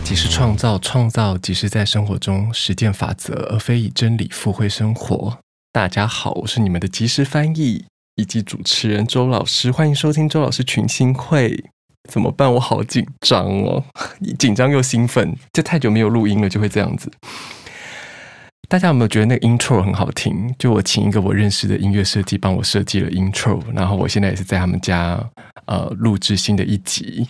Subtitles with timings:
[0.00, 5.38] 即是创造，创造即是在生活中实践法则，而非以真理复会生活。
[5.72, 7.84] 大家好，我是你们的即时翻译
[8.14, 11.64] 以及主持人周老师，欢迎收听周老师群星会。
[12.08, 12.50] 怎么办？
[12.54, 13.84] 我好紧张哦，
[14.38, 17.10] 紧张又兴奋，这太久没有录音了，就会这样子。
[18.68, 20.54] 大家有没有觉得那个 intro 很好听？
[20.58, 25.22] 就我请一个我认识的音乐设计帮我设计了 intro，然后我现在也是在他们家
[25.66, 27.28] 呃录制新的一集。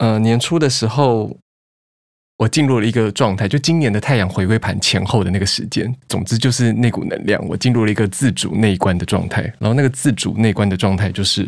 [0.00, 1.36] 呃，年初的时候，
[2.38, 5.94] 我进入了一个状态，就今年的太阳回归盘前后的那个时间。
[6.08, 9.42] 总之就是那股能量，我进入了一个自主内观的状态。
[9.58, 11.46] 然后那个自主内观的状态，就是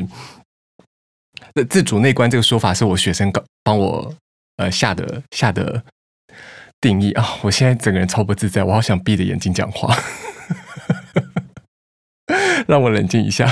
[1.55, 4.15] 那自主内观这个说法是我学生搞帮我
[4.59, 5.83] 呃下的下的
[6.79, 7.27] 定义啊。
[7.41, 9.97] 我现在整个人超不自在，我好想闭着眼睛讲话，
[12.69, 13.51] 让我冷静一下。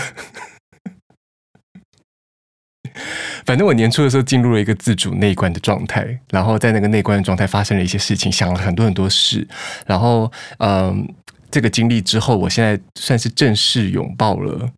[3.44, 9.46] 反正我年初的时候进入了一个自主内观的状态，然后在那个内观的状态发生了一些事情，想了很多很多事，
[9.86, 11.08] 然后嗯，
[11.50, 14.68] 这个经历之后，我现在算是正式拥抱了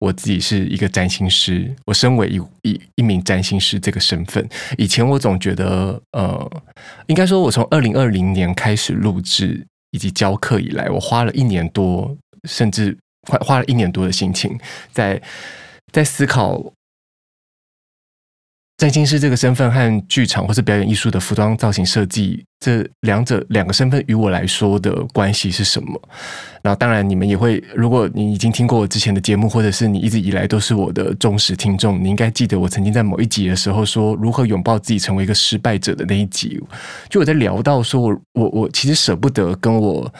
[0.00, 4.48] 我自己是一个占星师，我身为一一一名占星师这个身份。
[4.78, 6.62] 以前我总觉得，呃，
[7.06, 12.16] 应该说，我从二零二零年开始录制以及教课以来，我花了一年多，
[12.48, 12.96] 甚至
[13.28, 14.58] 花花了一年多的心情
[14.92, 15.20] 在
[15.92, 16.72] 在思考。
[18.80, 26.00] 占星师这个身份和剧场或是表演艺术的服装造型设计，这两者两个身份与我来说的关系是什么？
[26.62, 36.58] 然后，当然你们也会，如果你已经听过我之前的节目，或者是你一直以来都是我的忠实听众，你应该记得我曾经在某一集的时候说如何拥抱自己成为一个失败者的那一集，
[37.10, 40.10] 就我在聊到说我我我其实舍不得跟我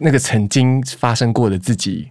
[0.00, 2.10] 那个曾经发生过的自己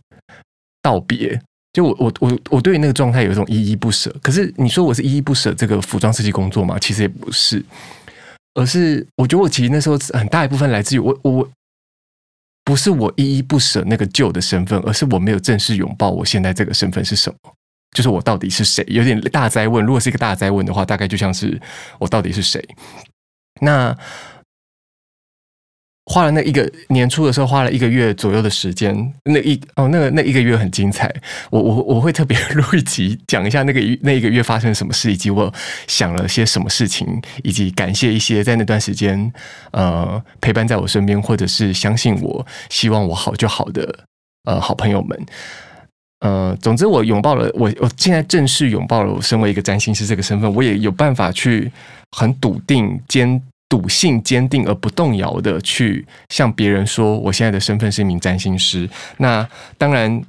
[0.83, 1.41] 道别。
[1.73, 6.77] 就我我我我对那个状态有一种依依不舍，可是你说我是依依不舍这个服装设计工作吗？
[6.77, 7.63] 其实也不是，
[8.55, 11.49] 而是我觉得我其实那时候很大一部分来自于我我
[12.65, 17.53] 不是我依依不舍那个旧的身份，而是我没有正式拥抱我现在这个身份是什么，
[17.95, 18.85] 就是我到底是谁？
[18.89, 21.57] 有点大哉问，如果是一个大哉问的话，大概就像是
[21.99, 22.61] 我到底是谁？
[23.61, 23.97] 那。
[26.05, 29.13] 花了那一个年初的时候，花了一个月左右的时间。
[29.25, 31.13] 那一哦，那个那一个月很精彩。
[31.49, 35.53] 我我我会特别录一集讲一下那个那一个月发生什么事，以及我
[35.87, 39.31] 想了些什么事情，以及感谢一些在那段时间
[39.71, 44.05] 呃陪伴在我身边，或者是相信我、希望我好就好的
[44.45, 45.25] 呃好朋友们。
[46.21, 51.71] 呃，总之我拥抱了我，我现在正式拥抱了我身为一个占星师这个身份，我也有办法去
[52.11, 53.41] 很笃定坚。
[53.71, 58.89] 笃信、坚定而不动摇的去向别人说，我现在的身份是一名占星师。
[59.19, 60.21] 那当然，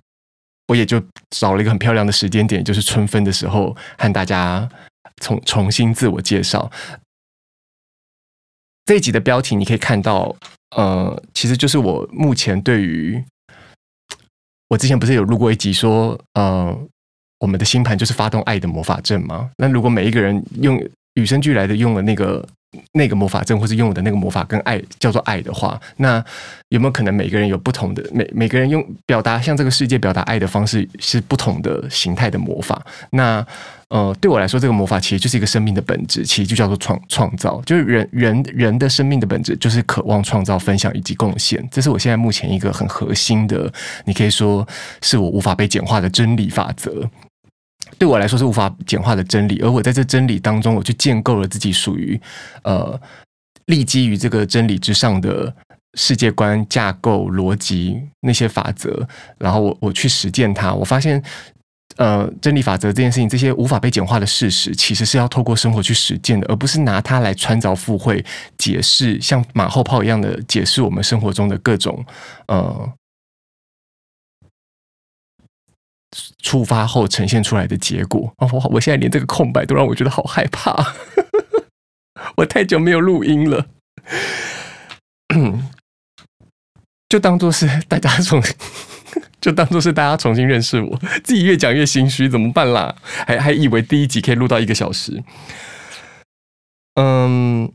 [0.69, 4.69] 我也就找了一个很漂亮的时间点，就是春分的时候，和大家
[5.17, 6.71] 重 重新自我介绍。
[8.85, 10.37] 这一集的标题你可以看到，
[10.77, 13.21] 呃，其实就是我目前对于
[14.69, 16.79] 我之前不是有录过一集说，呃，
[17.41, 19.51] 我们的星盘就是发动爱的魔法阵吗？
[19.59, 20.81] 那如果每一个人用
[21.15, 22.47] 与生俱来的用了那个。
[22.93, 26.25] 那个魔法阵，或是用我的那个魔法跟爱叫做爱的话，那
[26.71, 32.83] 有没有可能每个人有不同的每每个人用表达向这个世界表达爱的方式是不同的形态的魔法？
[33.11, 33.47] 那
[33.89, 41.63] 呃，对我来说，这个魔法其实就是一个生命的本质，其实就叫做创创造，就是人人人的生命的本质就是渴望创造、分享以及贡献。
[41.71, 43.71] 这是我现在目前一个很核心的，
[44.07, 44.67] 你可以说
[45.03, 47.07] 是我无法被简化的真理法则。
[47.99, 52.21] 对我来说是无法简化的真理，而我在这真理当中，我去建构了自己属于
[52.65, 53.01] 呃
[53.67, 55.55] 立基于这个真理之上的
[55.95, 59.07] 世界观架构逻辑那些法则，
[59.39, 61.23] 然后我我去实践它，我发现
[61.97, 68.25] 呃真理法则这件事情，这些无法被简化的事实，其实是要透过生活去实践的，而不是拿它来穿凿附会
[68.59, 72.05] 解释，像马后炮一样的解释我们生活中的各种
[72.47, 72.93] 呃。
[76.43, 80.95] 触发后呈现出来的结果哦，我我现在连这个空白都让我觉得好害怕。
[82.37, 83.67] 我太久没有录音了，
[87.09, 88.41] 就当做是大家重，
[89.41, 90.99] 就当做是大家重新认识我。
[91.25, 92.95] 自己越讲越心虚，怎么办啦？
[93.27, 95.23] 还还以为第一集可以录到一个小时。
[96.95, 97.73] 嗯，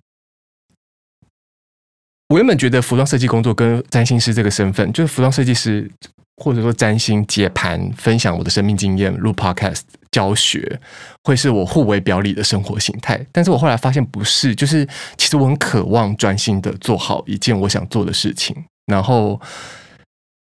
[2.30, 5.92] 我原本觉得服装设计工作跟占星师这个身份，就是服装设计师。
[6.38, 9.81] 或者说占星解盘，分享我的生命经验，录 podcast
[10.12, 10.80] 教学，
[11.24, 13.25] 会是我互为表里的生活形态。
[13.31, 14.88] 但是我后来发现不是，就是
[15.18, 18.56] 其实我很渴望专心的做好一件我想做的事情。
[18.86, 19.39] 然后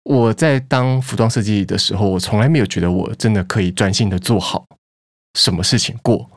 [0.03, 4.65] 我在当服装设计的时候，我从来没有觉得我真的可以专心的做好
[5.39, 6.29] 什么事情过。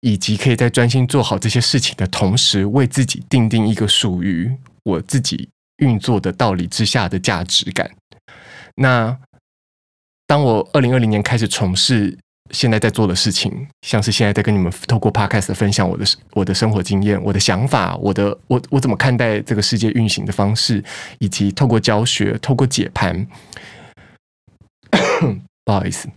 [0.00, 5.48] 以及可以在专心做好这些事情的同时，为自己定定一个属于我自己
[5.78, 7.90] 运作的道理之下的价值感。
[8.76, 9.16] 那
[10.26, 12.16] 当我二零二零年开始从事
[12.50, 20.82] 现在在做的事情，像是现在在跟你们透过 Podcast 分享我的我的生活经验、我的想法、我的我我怎么看待这个世界运行的方式，
[21.18, 23.26] 以及透过教学、透过解盘，
[25.64, 26.08] 不好意思，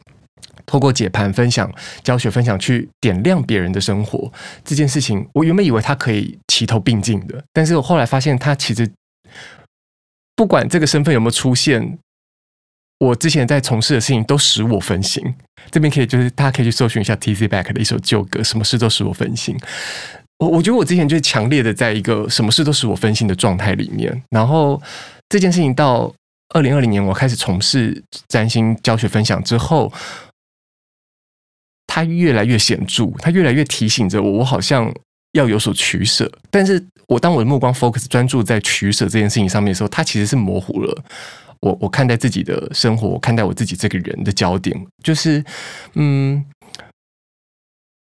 [0.65, 1.71] 透过解盘分享、
[2.03, 4.31] 教学分享去点亮别人的生活
[4.65, 8.89] 这件事情，我原本以为它可以齐头并进的，但是我后来发现，它其实
[10.35, 11.99] 不管这个身份有没有出现。
[12.99, 15.23] 我之前在从事的事情都使我分心，
[15.69, 19.55] 这边可以就是大家可以去搜寻一下 T C Back 的一首旧歌，什么事都使我分心。
[20.39, 24.81] 我我觉得我之前就是强烈的在一个什么事都使我分心的状态里面，然后
[25.29, 26.13] 这件事情到
[26.55, 29.91] 二零二零年我开始从事占星教学分享之后，
[31.85, 34.91] 它越来越显著，它越来越提醒着我，我好像
[35.33, 36.31] 要有所取舍。
[36.49, 41.03] 但是我当我的目光 focus 专注在取舍这件事情上面的时候，它其实是模糊了。
[41.61, 45.43] 我我看待自己的生活，看待我自己这个人的焦点，就是，
[45.95, 46.45] 嗯，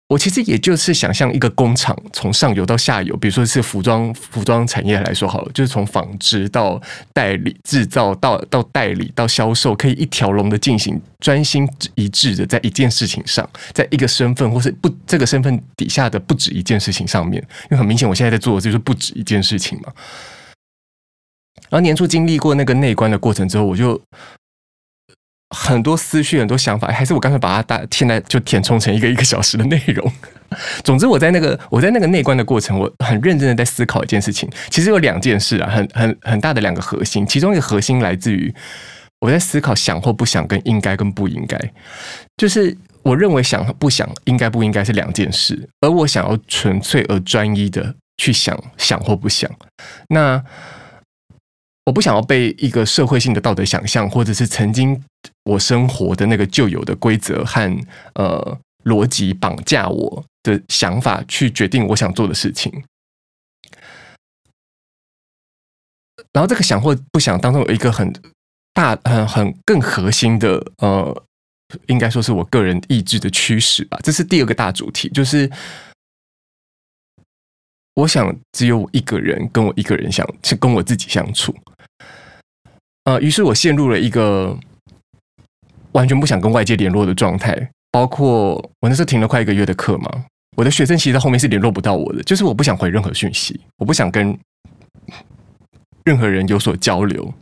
[0.08, 6.81] 我其实也就是想象一个工厂从上游到下游，比如说是服装服装产业来说好了，就是从纺织到
[7.12, 19.92] 代理制造到到代理到销售，可以一条龙的进行，专心一致的在一件事情上，在一个身份或是不这个身份底下的不止一件事情上面，因为很明显我现在在做的就是不止一件事情嘛。
[21.68, 24.00] 然后年初经历过那个内观的过程之后，我就
[25.50, 30.12] 很多思绪、很多想法，还是我刚才把它大现在就填充成一个一个小时的内容。
[30.84, 34.48] 总之，我在那个我在那个内观的过程，我很认真的在思考一件事情。
[34.70, 37.26] 其实有两件事啊，很很很大的两个核心。
[37.26, 38.52] 其中一个核心来自于
[39.20, 41.58] 我在思考想或不想跟应该跟不应该，
[42.36, 49.50] 就是我认为想和不想、应该不应该是两件事，而我想要纯粹而专一的去想想或不想，
[50.08, 50.44] 那。
[51.86, 55.02] 我不想要被一个社会性的道德想象，或者是曾经
[55.44, 62.84] 我生活的那个旧有的规则和呃逻辑绑架我的想法去决定我想做的事情。
[66.32, 68.12] 然后这个想或不想当中有一个很
[68.74, 71.24] 大、很很更核心的呃，
[71.86, 73.98] 应该说是我个人意志的驱使吧。
[74.02, 75.50] 这是第二个大主题，就是。
[77.96, 81.56] 我想只有我一个人跟我一个人相，是跟我自己相处。
[83.06, 84.56] 呃，于是我陷入了一个
[85.92, 87.70] 完全不想跟外界联络的状态。
[87.92, 90.24] 包括我那时候停了快一个月的课嘛，
[90.56, 94.36] 我的学生其实在后面是联络不到我的，就是我不想回任何讯息，我不想跟
[96.04, 97.32] 任何人有所交流。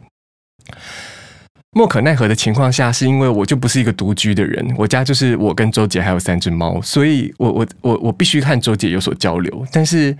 [1.72, 9.66] 莫可奈何的情况下，是因为我就不是一个独居的人，我家就是我跟周姐还有三只猫，所以我我我我必须和周姐有所交流。
[9.72, 10.16] 但是，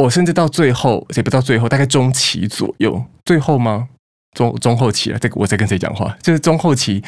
[0.00, 3.88] 我甚至到最后，也不到最后，大概中期左右，最后吗？
[4.36, 6.16] 中中后期了，这个我在跟谁讲话？
[6.22, 7.02] 就是中后期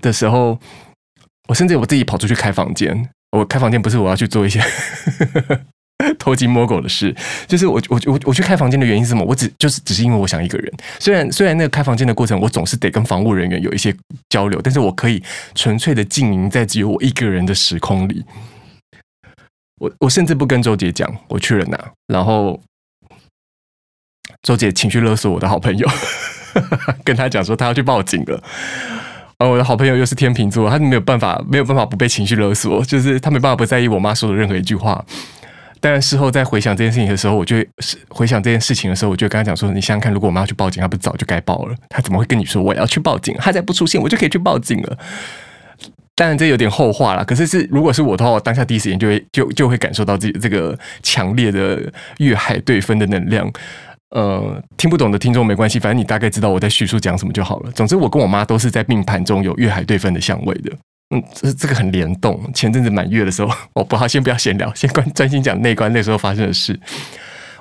[0.00, 0.58] 的时候，
[1.48, 3.08] 我甚至我自己跑出去开房间。
[3.36, 4.60] 我开房间不是我要去做一些。
[6.18, 7.14] 偷鸡摸狗的事，
[7.46, 9.24] 就是我我我我去开房间的原因是什么？
[9.24, 10.72] 我只就是只是因为我想一个人。
[10.98, 13.94] 虽然虽然那个开房间的过程，我总是得跟房务人员有一些
[14.28, 15.22] 交流，但是我可以
[15.54, 18.24] 纯粹的经营在只有我一个人的时空里。
[19.82, 22.60] 我我甚至不跟周姐讲我去了哪，然后
[24.42, 25.88] 周姐情绪勒索我的好朋友，
[27.02, 28.40] 跟他讲说他要去报警了。
[29.38, 35.04] 而我的好朋友又是天秤座，他没有办法没有办法不被情绪勒索，就是他没办法不在意我妈说的任何一句话。
[35.80, 37.56] 但事后在回想这件事情的时候，我就
[38.08, 41.74] 回想这件事情的时候，我就跟他讲说：“你想想看，如果我妈去报警，她不早就该报了？
[41.88, 43.34] 她怎么会跟你说我要去报警？
[43.40, 44.96] 她再不出现，我就可以去报警了。”
[46.14, 47.24] 当然这有点后话了。
[47.24, 51.80] 可是是如果是我的话，我当下第一时间就会就就会感受到自己这个强烈的
[52.18, 53.50] 月海对分的能量。
[54.10, 57.70] 呃，听不懂的听众没关系，反正你大概知道我在叙述讲什么就好了。
[57.72, 60.70] 总之，我跟我妈都是在命盘中有月海对分的相位的。
[61.14, 62.38] 嗯，这这个很联动。
[62.52, 66.78] 前阵子满月的时候， 我不好，先不要闲聊，先关专心讲内观那时候发生的事。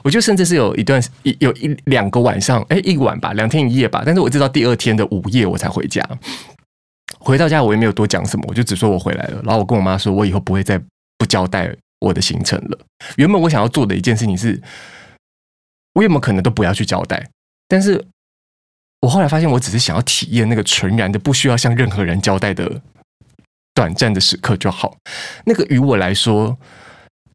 [0.03, 4.03] 我就甚至是有一段一有一两个晚上，哎，一晚吧，两天一夜吧。
[4.05, 6.03] 但是我直到第二天的午夜我才回家。
[7.20, 9.41] 回到家我也没有多讲什么，我就只说我回来了。
[9.44, 10.82] 然后我跟我妈说，我以后不会再
[11.18, 12.80] 不交代我的行程了。
[13.18, 14.62] 原本我想要做的一件事情是，
[15.94, 17.30] 我有没有可能都不要去交代？
[17.68, 18.06] 但是
[19.01, 22.82] 我后来发现，我只是想要体验那个纯然的不需要向任何人交代的。
[23.74, 24.98] 短暂的时刻就好，
[25.46, 26.60] 那个于我来说，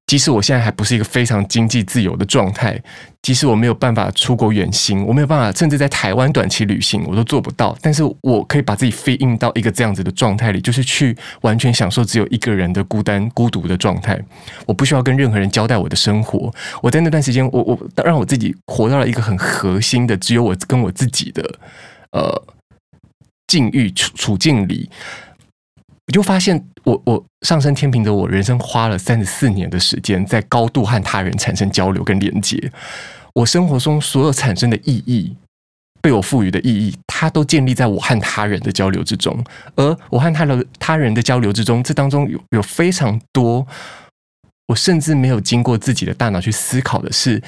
[0.06, 2.80] 即使我现在还不是一个非常经济自由的状态，
[3.22, 7.76] 即使我没有办法出国远行，我没有办法甚至在台湾短期旅行，我都做不到。
[7.82, 14.16] 但是我可以把自己 fit in 到一个这样子的状态里，就是去完全享受只有一个人的孤单孤独的状态。
[14.64, 16.54] 我不需要跟任何人交代我的生活。
[16.80, 21.42] 我在那段时间，我我让我自己活到了一个很核心的，只有我跟我自己的
[22.12, 22.44] 呃
[23.48, 24.88] 境遇处处境里。
[26.06, 32.72] 我就发现我，我我上升天秤的我，人生花了三十四年的时间，在高度和他人产生交流跟连接。
[33.34, 35.36] 我生活中所有产生的意义，
[36.02, 39.44] 被我赋予的意义，它都建立在我和他人的交流之中。
[39.76, 43.64] 而我和他的他人的交流之中，这当中有有非常多，
[44.66, 47.40] 我甚至没有经过自己的大脑去思考的是，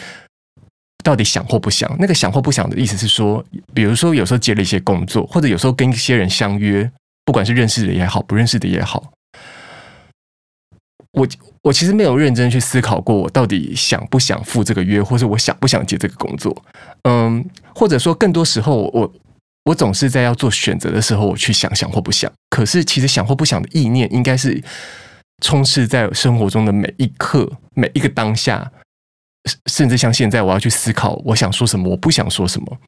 [1.02, 1.92] 到底想或不想。
[1.98, 6.88] 那个想或不想的意思是说，比如说有时候接了一些工作，或者有时候跟一些人相约。
[7.24, 9.12] 不管是认识的也好，不认识的也好，
[11.18, 11.28] 我
[11.62, 16.64] 我其实没有认真去思考过，我到底想不想赴这个约，或者我想不想接这个工作。
[17.02, 17.44] 嗯，
[17.74, 19.12] 或者说更多时候我，我
[19.64, 22.32] 我总是在要做选择的时候，我去想想或不想。
[22.48, 24.62] 可是其实想或不想的意念，应该是
[25.42, 28.70] 充斥在生活中的每一刻、每一个当下，
[29.66, 32.78] 甚至像现在，我要去思考，我想说什么，我不想说什么。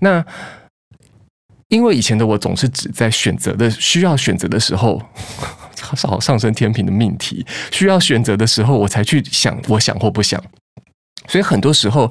[0.00, 0.24] 那。
[1.68, 5.02] 因为以前的我总是只在选择的需要选择的时候，
[5.84, 10.42] 好上升天平的命题，需要选择的时候，我才去想我想或不想。
[11.28, 12.10] 所以很多时候，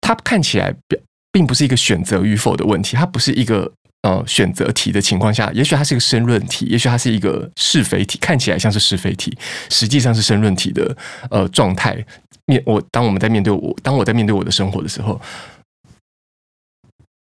[0.00, 0.98] 它看起来并
[1.32, 3.72] 并不是一个选择与否的问题，它不是一个
[4.02, 9.36] 呃选择题的情况下，也许它是一个申论题，也许它是一个是非题，看起来像是是非题，
[9.70, 10.96] 实际上是申论题的
[11.30, 11.96] 呃状态。
[12.46, 15.20] 面我当我们在面对我，当我在面对我的生活的时候。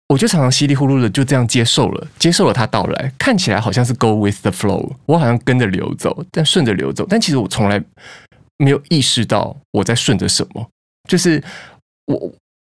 [0.10, 7.84] 我就常常稀里糊涂的就这样接受了，接受了它到来，看起来好像是 go with the flow，我好像跟着流走，但顺着流走，但其实我从来
[8.60, 10.70] 没有意识到我在顺着什么，
[11.10, 11.44] 就是
[12.06, 12.32] 我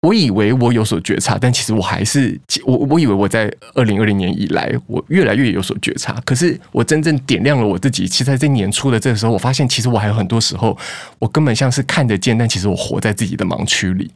[0.09, 10.77] 我以为我有所觉察，但其实我还是我我以为我在二零二零年以来，我越来越有所觉察，可是我真正点亮了我自己，其实在这年初的这个时候，我发现其实我还有很多时候，
[11.21, 14.11] 我根本像是看得见，但其实我活在自己的盲区里，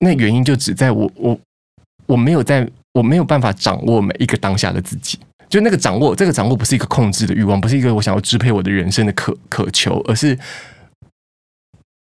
[0.00, 1.40] 那原因就只在我我。
[2.06, 5.18] 我没有在，我没有办法掌握每一个当下的自己。
[5.48, 10.36] 就那个掌握，这个掌握不是一个控制的欲望，不是一个我想要支配我的人生的渴渴求，而是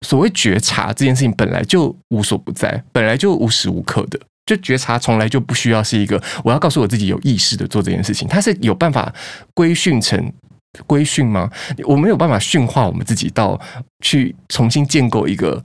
[0.05, 4.19] 所谓觉察这件事情本来就无所不在，本来就无时无刻的。
[4.45, 9.13] 就觉察从来就不需要是一个我要告诉我自己有意识的做这件事情，它是有办法
[9.53, 10.31] 规训成
[10.85, 11.49] 规训吗？
[11.85, 13.59] 我没有办法驯化我们自己到
[14.01, 15.61] 去重新建构一个。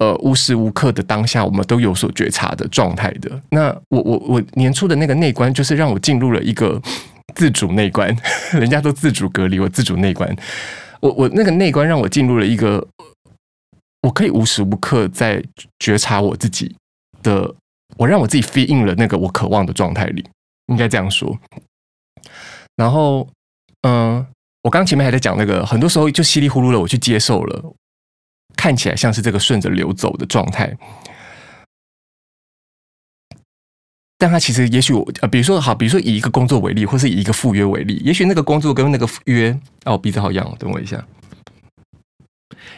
[0.00, 3.40] 呃，无时无刻的当下，我们都有所觉察的状态的。
[3.50, 6.82] 那我我我年初的那个内观，就是让我进入了一个
[7.36, 8.14] 自主内观。
[8.52, 10.36] 人家都自主隔离，我自主内观。
[11.00, 12.84] 我我那个内观让我进入了一个，
[14.02, 15.40] 我可以无时无刻在
[15.78, 16.74] 觉察我自己
[17.22, 17.54] 的，
[17.96, 20.24] 我让我自己 feel in 了那个我渴望的状态里，
[20.66, 21.38] 应该这样说。
[22.74, 23.28] 然后，
[23.82, 24.26] 嗯、
[24.62, 27.72] 我刚前面还在讲那个，很多时候就稀里糊涂的我去接受了。
[28.56, 30.76] 看起来像是这个顺着流走的状态，
[34.16, 41.04] 但他其实也许我，比如说好，比如说以一个工作为例，或是以一个赴约为例，也许那个工作跟那个约，哦，鼻子好痒，等我一下。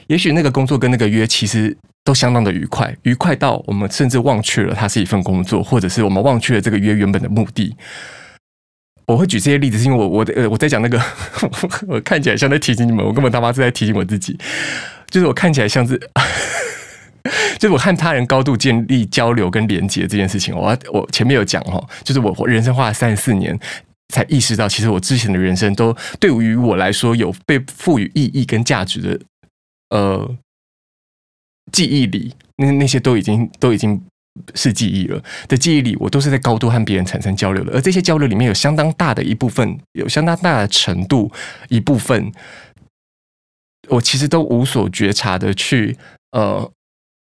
[0.09, 7.77] 也许那个工作跟那个约其实都相当的愉快，愉快到我们甚至忘却了它是一份工作，或者是我们忘却了这个约原本的目的。
[9.07, 11.01] 我会举这些例子，是因为我我呃我在讲那个，
[11.87, 14.37] 我看起来像在提醒你们，我根本他妈是在提醒我自己。
[15.11, 15.99] 就是我看起来像是，
[17.59, 20.55] 就是我和他人高度建立交流跟连接这件事情。
[20.55, 23.59] 我我前面有讲哦，就是我我人生花了三十四年
[24.13, 29.21] 才意识到，其实我之前的人生都对于我来说有被赋予意义跟价值的，
[29.91, 30.37] 呃，
[31.73, 34.01] 记忆里那那些都已经都已经
[34.55, 41.33] 是记忆了的记忆里，我都是在高度和别人产生交流的，而这些交流里面有相当大的一部分，有相当大的程度
[41.69, 42.33] 一部分。
[43.89, 45.97] 我其实都无所觉察的去
[46.33, 46.71] 呃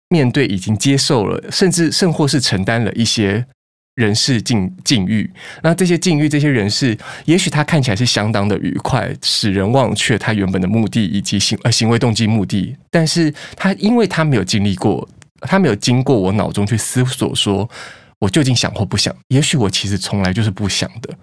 [0.08, 3.46] 面对，已经接受了，甚至甚或是承担了一些
[3.94, 5.30] 人事境境遇。
[5.62, 12.76] 那这些境遇，这些人事，也许他看起来是相当的愉快，使人忘却他原本的目的以及行呃行为动机目的。
[12.90, 15.08] 但是他因为他没有经历过，
[15.42, 17.70] 他没有经过我脑中去思索，说
[18.18, 19.14] 我究竟想或不想。
[19.28, 21.14] 也许我其实从来就是不想的。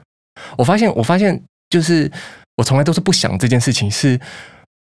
[0.57, 2.09] 我发现，我发现就是
[2.55, 4.19] 我从来都是不想这件事情是。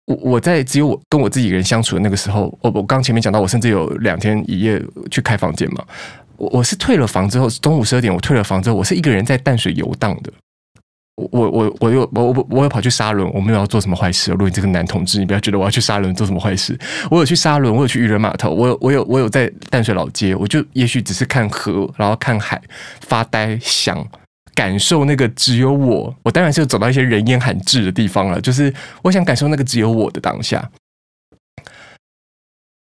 [0.08, 5.84] 我我在只有我跟我自己一个人相处的那个时候，我我刚前面讲到，我甚至有两天一夜去开房间嘛。
[6.36, 10.32] 我我是退了房之后，中午十二点我退了房之后，我是一个人在淡水游荡的。
[11.16, 14.30] 我我我又我我我有跑去沙仑，我没有要做什么坏事。
[14.30, 16.78] 如果你这个男同志，你不要觉得我要去沙仑做什么坏事。
[17.10, 22.62] 我有去沙仑，我有去渔人码头，我有我有我有在淡水老街，我就也许只是看河，然后看海，
[23.00, 23.98] 发呆想
[24.58, 26.12] 感受那个只有我。
[26.24, 30.68] 我当然是走到一些人烟罕至的地方了，就是我想感受那个只有我的当下。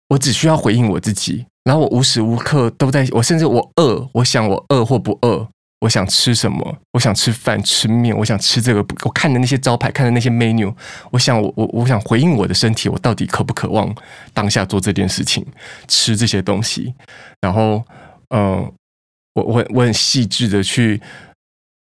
[0.08, 5.50] 我只需要回应我自己，然后我无时无刻都在，我甚至我饿，我想我饿或不饿。
[5.82, 6.78] 我想吃什么？
[6.94, 8.18] 我想吃饭、吃面。
[8.18, 8.80] 我想吃这个。
[9.04, 10.74] 我看的那些招牌，看的那些 menu。
[11.12, 13.94] 我想，我我我想回应我的身体，我到底渴不渴望
[14.34, 15.46] 当下做这件事情，
[15.88, 16.96] 吃这些东西？
[17.42, 17.84] 然后，
[18.30, 18.74] 嗯、呃，
[19.36, 21.00] 我我我很细致的去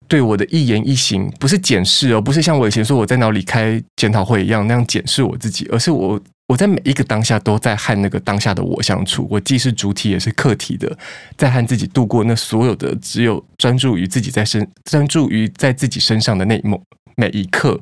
[0.09, 6.19] 对我的一言一行，不是检视哦，不是像我以前说我在脑里开检讨会一样那样检视我自己，而是我。
[6.49, 10.97] 我在每一个当下都在和那个当下的我相处，我既是主体也是客体的，
[11.37, 16.81] 在和自己度过那所有的只有专注于自己在身专注于在自己身上的那一某
[17.15, 17.79] 每一刻，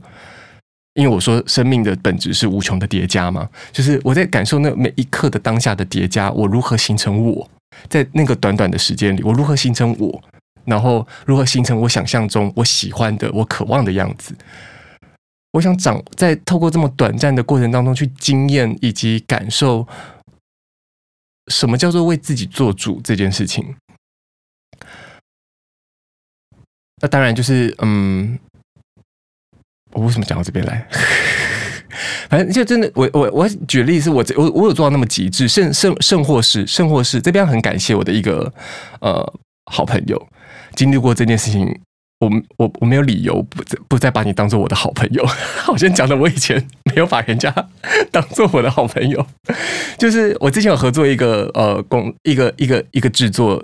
[0.95, 7.49] 因为我说生命的本质是无穷的叠加嘛，就是我在感受那每一刻的当下的叠加，我如何形成我
[7.87, 10.21] 在那个短短的时间里，我如何形成我，
[10.67, 14.35] 然后如何形成我想象中我喜欢的我渴望的样子。
[15.53, 19.87] 我想长在透过这么短暂的过程当中去经验以及感受，
[21.47, 23.75] 什么叫做为自己做主这件事情。
[27.01, 28.37] 那当然就是，嗯，
[29.93, 30.87] 我为什么讲到这边来？
[32.29, 38.53] 反正就真的，我我我举例是我我我有做到那么极致，甚甚甚或是甚或是这边很感谢我的一个
[38.99, 39.33] 呃
[39.71, 40.27] 好朋友，
[40.77, 41.67] 经历过这件事情。
[42.19, 45.23] 我我我没有理由不不再把你当做我的好朋友，
[45.61, 47.53] 好像讲的我以前没有把人家
[48.11, 49.23] 当做我的好朋友，
[49.99, 53.63] 就是我之前有合作一个呃工一个一个一个制作。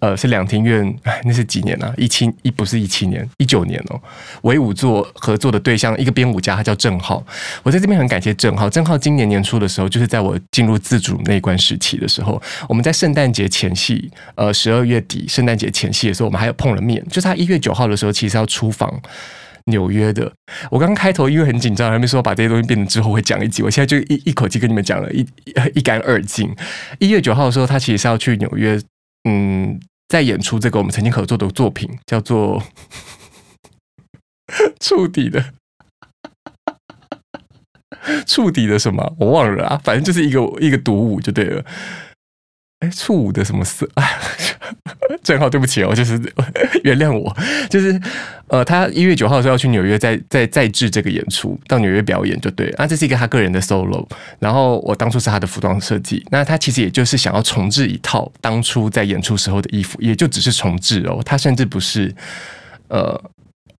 [0.00, 1.92] 呃，是两厅院，那是几年啊？
[1.98, 4.00] 一七一不是一七年，一九年哦。
[4.42, 7.22] 唯舞作合作的对象，一个编舞家，他叫郑浩。
[7.62, 8.68] 我在这边很感谢郑浩。
[8.70, 17.06] 郑浩今年年初的时候，就是在我进入自主那一关时期的时候，我们在圣诞节前夕，呃，十二月底圣诞节前夕的时候，我们还有碰了面。
[17.08, 18.90] 就是他一月九号的时候，其实要出访
[19.66, 20.32] 纽约的。
[20.70, 25.26] 我刚开头因为很紧张，还没说把这些东西变成之后会讲一集，我现在就一一口气跟你们讲了一
[25.74, 26.50] 一干二净。
[26.98, 28.80] 一月九号的时候，他其实是要去纽约。
[29.28, 29.78] 嗯，
[30.10, 32.60] 在演出这个我们曾经合作的作品，叫做
[34.80, 35.54] 《触底的
[38.26, 41.64] 触底的什么》，我忘了啊，反正就是一个一个独舞就对了。
[42.80, 43.88] 哎，初五的什么色？
[43.94, 44.04] 啊，
[45.22, 46.18] 正好对不起哦，就是
[46.82, 47.34] 原谅我，
[47.68, 48.00] 就是
[48.48, 52.70] 呃，他一月九号的时候要去纽约再，再再制这个演出，到纽约表演就对。
[52.70, 54.06] 啊，这是一个他个人的 solo。
[54.38, 61.20] 然后我当初是他的服装设计，那他其实也就是想要重制一套当初在演出时候的衣服，也就只是重制哦。
[61.22, 62.14] 他甚至不是
[62.88, 63.20] 呃，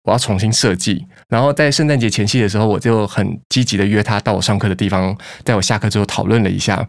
[0.04, 1.04] 我要重新设计。
[1.28, 6.86] 然后在圣诞节前夕的时候，我就很积极的约他到我上课的地方，在我下课之后讨论了一下。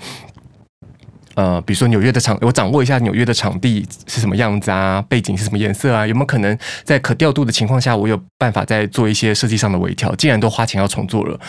[1.34, 10.14] 呃，比如说纽约的场，我掌握一下纽约的场地是什么样子啊，背景是什么颜色啊，有没有可能在可调度的情况下，我有办法再做一些设计上的微调？
[10.16, 11.40] 既然都花钱要重做了，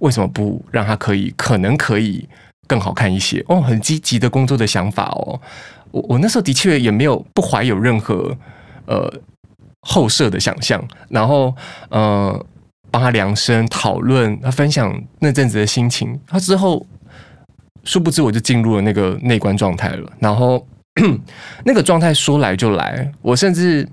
[0.00, 2.28] 为什么不让它可以可能可以
[2.66, 3.42] 更好看一些？
[3.48, 5.40] 哦，很积极的工作的想法哦。
[5.90, 8.36] 我我那时候的确也没有不怀有任何
[8.86, 9.10] 呃
[9.80, 11.54] 后设的想象，然后
[11.88, 12.44] 呃
[12.90, 16.86] 帮他量身讨论，他分享那阵子的心情，他之后。
[17.84, 20.12] 殊不知，我就进入了那个内观状态了。
[20.18, 20.66] 然后，
[21.64, 23.10] 那个状态说来就来。
[23.20, 23.86] 我甚至，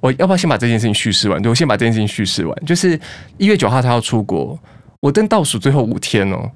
[0.00, 1.40] 我要不要先把这件事情叙事完？
[1.40, 2.66] 对，我先把这件事情叙事完。
[2.66, 2.98] 就是
[3.36, 4.58] 一月九号他要出国，
[5.00, 6.50] 我等倒数最后五天哦，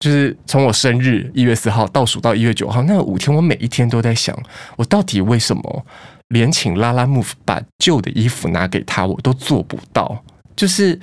[0.00, 4.36] 就是从我生日一月四号倒数到一月九号，那五天我每一天都在想，
[4.76, 5.86] 我到底为什么
[6.28, 10.24] 连请拉拉木把旧的衣服拿给他，我都做不到？
[10.56, 10.98] 就是。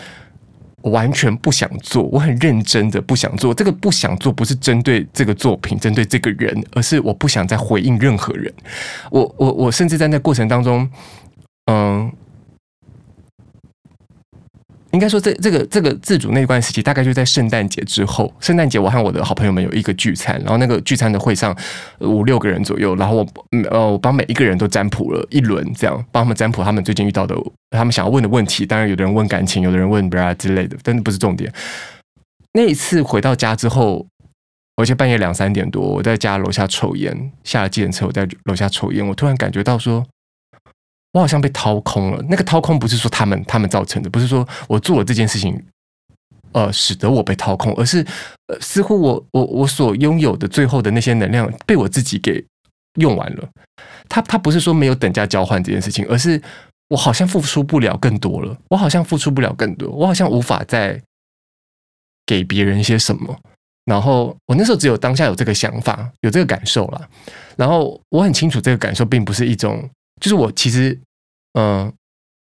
[0.84, 3.54] 完全不想做，我很认真的不想做。
[3.54, 8.54] 这个不想做不是针对这个作品，针对这个人，而是我不想再回应任何人。
[9.12, 10.90] 我我我甚至在那过程当中，
[11.66, 12.12] 嗯。
[14.94, 18.32] 应该说这，这个这个自主内观时期，大概就在圣诞节之后。
[18.40, 21.56] 圣诞节，我和我的好朋友们有一个聚餐，然后那个聚餐的会上
[22.00, 23.28] 五六个人左右，然后我
[23.72, 27.36] 呃，我帮每一个人都占卜了一轮，这样帮他们占卜他们最近遇到的
[27.72, 28.68] 他们想要问的问题。
[28.68, 31.52] 当然，有的人问感情，有的人问 bra 之类的，但是不是重点。
[32.54, 34.06] 那一次回到家之后，
[34.76, 40.06] 而且半夜两三点多，我在家楼下抽烟，下了计程车，我在楼下抽烟，我突然感觉到说。
[41.14, 42.22] 我好像被掏空了。
[42.28, 45.64] 那个掏空不是说他们他们造成的，不是说我做了这件事情，
[46.52, 48.06] 呃，使得我被掏空，而是
[48.48, 52.44] 呃，似乎我我我所拥有的最后的那些能量被我自己给
[53.00, 53.50] 用完了。
[54.10, 56.42] 他他不是说没有等价交换这件事情，而是
[56.90, 61.02] 我好像付出不了更多了，我好像付出不了更多，我好像无法再
[62.26, 63.40] 给别人一些什么。
[63.86, 67.10] 然后我那时候只有当下有这个想法，有这个感受了。
[67.58, 69.90] 然后我很清楚这个感受并不是一种，
[70.24, 70.98] 就是我其实
[71.60, 71.94] 嗯、呃、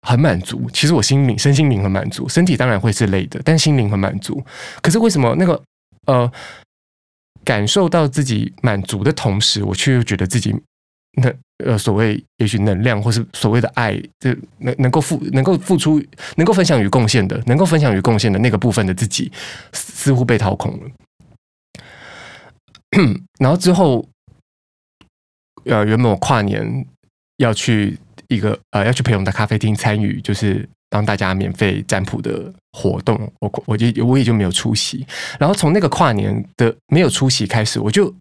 [0.01, 4.43] 很满足，其实我心灵身心灵很满足，身体当然会是累的，但心灵很满足。
[4.81, 5.61] 可是为什么那个
[6.07, 6.31] 呃
[7.45, 10.55] 感受到自己满足的同时，我却又觉得自己
[11.21, 11.31] 那
[11.63, 16.03] 呃所谓也许能量或是所谓的爱，这能能够付能够付出
[16.37, 19.31] 能够分享与贡献的，能够分享与贡献的那个部分的自己
[19.73, 20.89] 似乎被掏空了。
[23.37, 24.03] 然后之后，
[25.65, 26.87] 呃，原本我跨年
[27.37, 27.97] 要去
[28.27, 35.05] 一个呃要去陪我们的咖啡厅参与，就是帮大家免费占卜的活动，我我就我也就没有出席。
[35.39, 38.13] 然后从那个跨年的没有出席开始，我就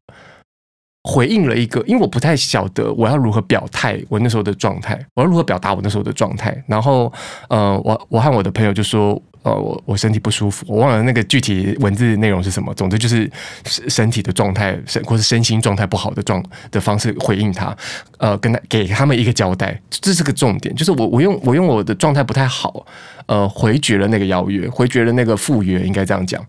[1.05, 6.65] 回应了一个，因为我不太晓得我要如何表态我那时候的状态，我要如何表达我那时候的状态。
[6.67, 7.13] 然后，
[7.49, 9.21] 呃，我我和我的朋友就说。
[9.47, 12.75] 呃，我我身体不舒服，我忘了那个具体文字内容是什么。
[12.75, 13.31] 总之就是
[13.63, 17.77] 身体的状态，身或是身心状态不好的状的方式回应他，
[18.19, 20.75] 呃，跟他给他们一个交代，这是个重点。
[20.75, 22.85] 就是我我用我用我的状态不太好，
[23.27, 26.45] 呃，回绝了那个邀约，回绝了那个赴约，应该这样讲，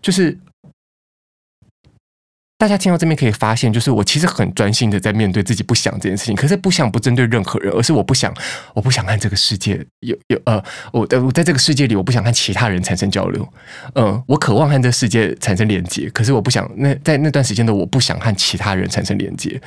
[0.00, 0.38] 就是。
[2.58, 6.34] 大家听到这边可以发现，就是我其实很专心的在面对自己不想这件事情。
[6.34, 8.34] 可是不想不针对任何人，而是我不想，
[8.74, 13.48] 我不想看这个世界有有呃，我我在这个世界里，我不想和其他人产生交流。
[13.94, 19.60] 嗯、我渴望和这世界产生连接，可是我不想那在那段时间的我不想和其他人产生连接，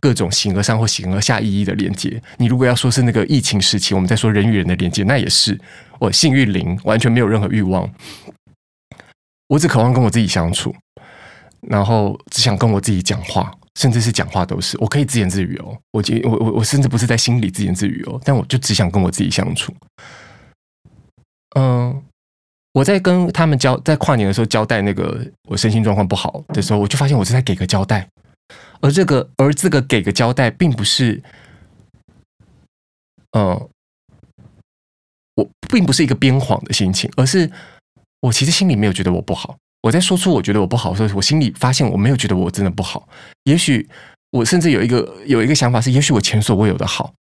[0.00, 2.20] 各种形而上或形而下意义的连接。
[2.38, 5.56] 你如果要说是那个疫情时期，我们在说人与人的连接，那也是
[6.00, 7.88] 我性欲零，完全没有任何欲望。
[9.46, 10.74] 我只渴望跟我自己相处。
[11.68, 15.78] 然后只想跟我自己讲话，甚至是讲话都是我可以自言自语哦。
[15.92, 19.72] 我我我我甚至不是在心里自言自语哦，但我就只想跟我自己相处。
[21.56, 22.02] 嗯，
[22.72, 28.08] 我在跟他们交在跨年的时候交代那个我身心状况不好的时候，我就发现我是在给个交代，
[28.80, 31.22] 而这个而这个给个交代，并不是，
[33.32, 33.68] 嗯，
[35.34, 37.50] 我并不是一个编谎的心情，而是
[38.20, 39.56] 我其实心里没有觉得我不好。
[39.82, 43.08] 我在说出我觉得我不好的时候，我心里发现我没有觉得我真的不好。
[43.44, 43.88] 也许
[44.30, 47.12] 我甚至有一个有一个想法是，也许我前所未有的好。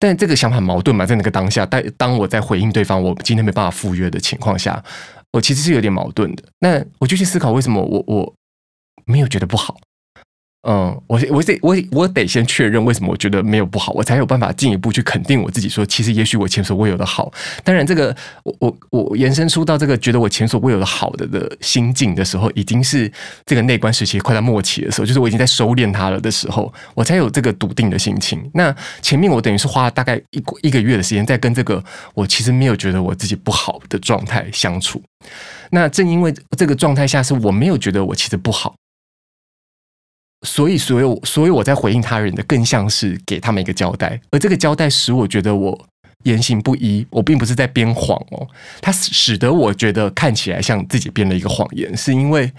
[0.00, 4.82] 但这个想法矛盾嘛，在那个当下，但当我在回应对方，我今天没办法赴约的情况下，
[5.32, 6.44] 我其实是有点矛盾的。
[6.60, 8.34] 那我就去思考，为什么我我
[9.04, 9.76] 没有觉得不好？
[10.62, 17.32] 嗯，我我得我我得先确认为什么我觉得没有不好，我才有办法进一步去肯定我自己说，其实也许我前所未有的好。
[17.62, 23.10] 当然，这个我我我延伸出到这个觉得我前所未有的好的的心境的时候，已经是
[23.46, 28.50] 这个内观时期快到末期的时候，就是我已经在收敛它了的时候，我才有这个笃定的心情。
[28.52, 31.82] 那前面我等于是花了大概一一个月的时间，在跟这个
[32.14, 35.00] 我其实没有觉得我自己不好的状态相处。
[35.70, 38.74] 那正因为这个状态下是我没有觉得我其实不好。
[40.42, 45.86] 所以，所以，所以我在回应他人的，更像是给他们一个交代，而这个交代使我觉得我
[46.24, 48.48] 言行不一，我并不是在编谎哦，
[48.80, 52.52] 它使得我觉得看起来像自己编了一个谎言，是因为，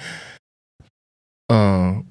[1.48, 2.06] 嗯，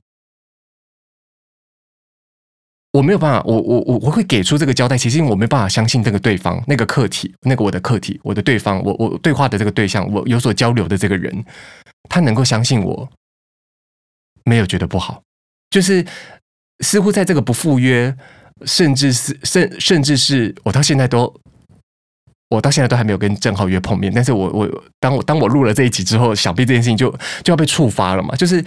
[2.93, 11.45] 我没有办法，我我我我会给出这个交代，其实因为我没办法相信这个对方，那个客体，那个我的客体，我的对方，我我对话的这个对象，我有所交流的这个人，
[12.09, 13.11] 他能够相信我，
[14.45, 15.23] 没有觉得不好。
[15.71, 16.05] 就是
[16.81, 18.15] 似乎在这个不赴约，
[18.65, 21.33] 甚至是甚甚至是我到现在都，
[22.49, 24.13] 我到现在都还没有跟郑浩约碰面。
[24.15, 27.11] 但是我我当我当我录了这一集之后，想必这件事情就
[27.43, 28.35] 就要被触发了嘛。
[28.35, 28.65] 就是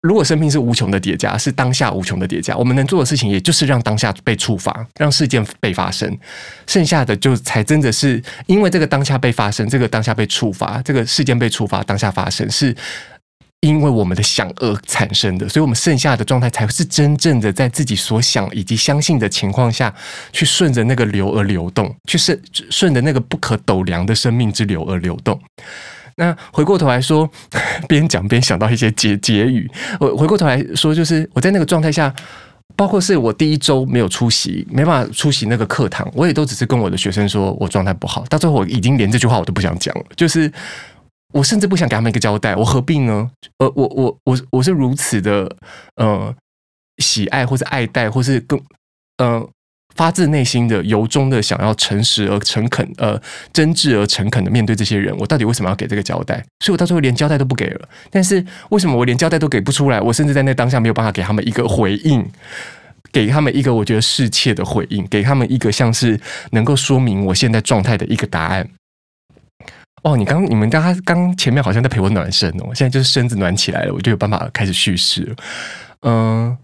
[0.00, 6.18] 如果生命是无穷的叠加，是当下无穷的叠加，我们能做的事情也就是让当下被触发，让事件被发生，
[6.66, 12.74] 剩下的就才真的是因为这个当下被发生，这个当下被触发，这个事件被触发，当下发生是。
[13.62, 19.94] 因为我们的想而产生的，所以我们剩下的状态才是真正的在自己所想以及相信的情况下
[20.32, 25.40] 去顺着那个流而流动，去顺顺着那个不可斗量的生命之流而流动。
[26.16, 27.30] 那回过头来说，
[27.86, 29.70] 边讲边想到一些结结语。
[30.00, 32.12] 我回过头来说，就是我在那个状态下，
[32.74, 38.24] 包括是我第一周没有出席，没办法出席那个课堂，我也都只是跟我的学生说我状态不好。
[38.28, 40.52] 到最后我已经连这句话我都不想讲了，就是。
[41.32, 43.30] 我甚至不想给他们一个交代，我何必呢？
[43.58, 45.56] 呃，我我我我是如此的，
[45.96, 46.34] 呃，
[46.98, 48.60] 喜爱或是爱戴，或是更
[49.18, 49.48] 呃
[49.94, 53.20] 发自内心的由衷的想要诚实而诚恳，呃，
[53.52, 56.36] 真挚而诚恳的面对这些人，我到底为什么要给这个交代？
[56.60, 57.88] 所以我到最后连交代都不给了。
[58.10, 60.00] 但是为什么我连交代都给不出来？
[60.00, 62.24] 我甚至在那当下没有办法给他们一个回应。
[63.12, 66.18] 给他们一个我觉得适切的回应，给他们一个像是
[66.52, 68.66] 能够说明我现在状态的一个答案。
[70.02, 75.34] 哦，你刚你们刚刚前面好像在陪我暖身哦，现在就是身子暖起来了，我就有办法开始叙事。
[76.00, 76.56] 嗯，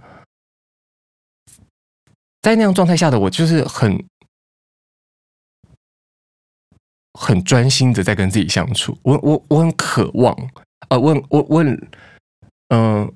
[2.43, 4.05] 在那样状态下的我，就是很
[7.15, 8.99] 很专心的在跟自己相处。
[9.03, 10.37] 我我我很渴望，
[10.89, 11.89] 呃，我我我很
[12.69, 13.13] 嗯。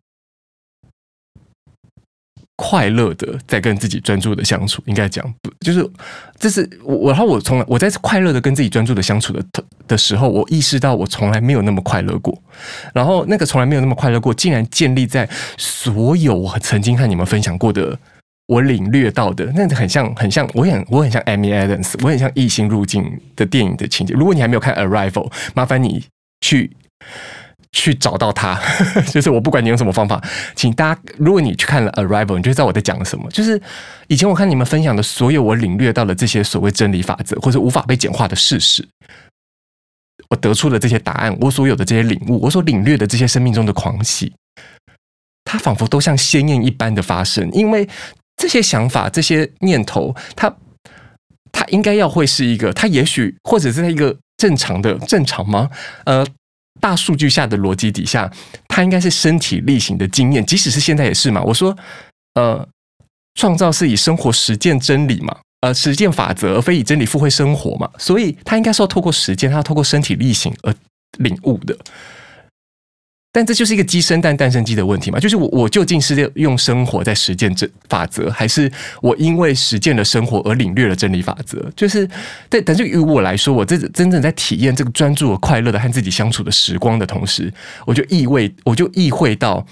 [2.57, 5.89] 快乐的在跟自己专注的相处，应该讲不就是
[6.39, 9.45] 这是我，然后我从来我在快乐的跟自己专注的相处的
[9.89, 12.41] 的时候，我意识到我从来没有那么快乐过，
[12.95, 17.99] 然后那个从来没有那么快乐过，竟然建立在所有我曾经和你们分享过的，
[18.47, 24.15] 我领略到的，那很像很像，我很我很像 Amy Adams，我很像异星入境的电影的情节。
[24.15, 26.05] 如果你还没有看 Arrival，麻烦你
[26.41, 26.71] 去。
[27.73, 28.61] 去找到他，
[29.11, 30.23] 就是我不管你用什么方法，
[30.55, 33.29] 请大家，如果你去看了《Arrival》，你就知道我在讲什么。
[33.31, 33.61] 就是
[34.09, 38.87] 以前我看你们分享的所有我领略到的这些所谓真理法则，或者无法被简化的事实，
[40.29, 44.35] 我得出的这些答案，我所有的这些领悟，我所领略的这些生命中的狂喜，
[45.45, 47.51] 它仿佛都像鲜艳一般的发生。
[47.53, 47.89] 因为
[48.37, 50.55] 这些想法、这些念头，它
[51.51, 55.71] 它应该要会是一个，它也许或者是在一个正常的正常吗？
[56.05, 56.27] 呃。
[56.81, 58.31] 大数据下的逻辑底下，
[58.69, 61.43] 它应该是身体力行的经验，即使是现在也是嘛。
[61.43, 61.77] 我说，
[62.35, 62.67] 呃，
[63.35, 67.89] 创造是以生活实践真理嘛，呃，实践法则，非以真理附会生活嘛。
[67.99, 70.75] 所以，它应该是要透过实践，它要透过身体力行而
[71.19, 71.77] 领悟的。
[73.35, 75.19] 但这就是一个鸡生蛋，蛋生鸡的问题嘛？
[75.19, 81.67] 就是我，我究竟是用生活在实践这法则，还是我因为实践了生活而领略了真理法则？
[81.75, 82.07] 就是，
[82.51, 87.51] 对，但是于我来说，我这真正在体验这个专注和快乐的和自己相处的时光的同时，
[87.87, 89.67] 我就意味，我就意会到，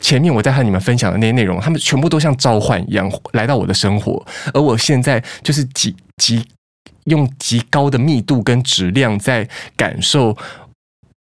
[0.00, 4.24] 前面我在和你们分享的那些内容，他们全部都像召唤一样来到我的生活，
[4.54, 6.44] 而我现在就是极极
[7.06, 10.36] 用极高的密度跟质量在感受。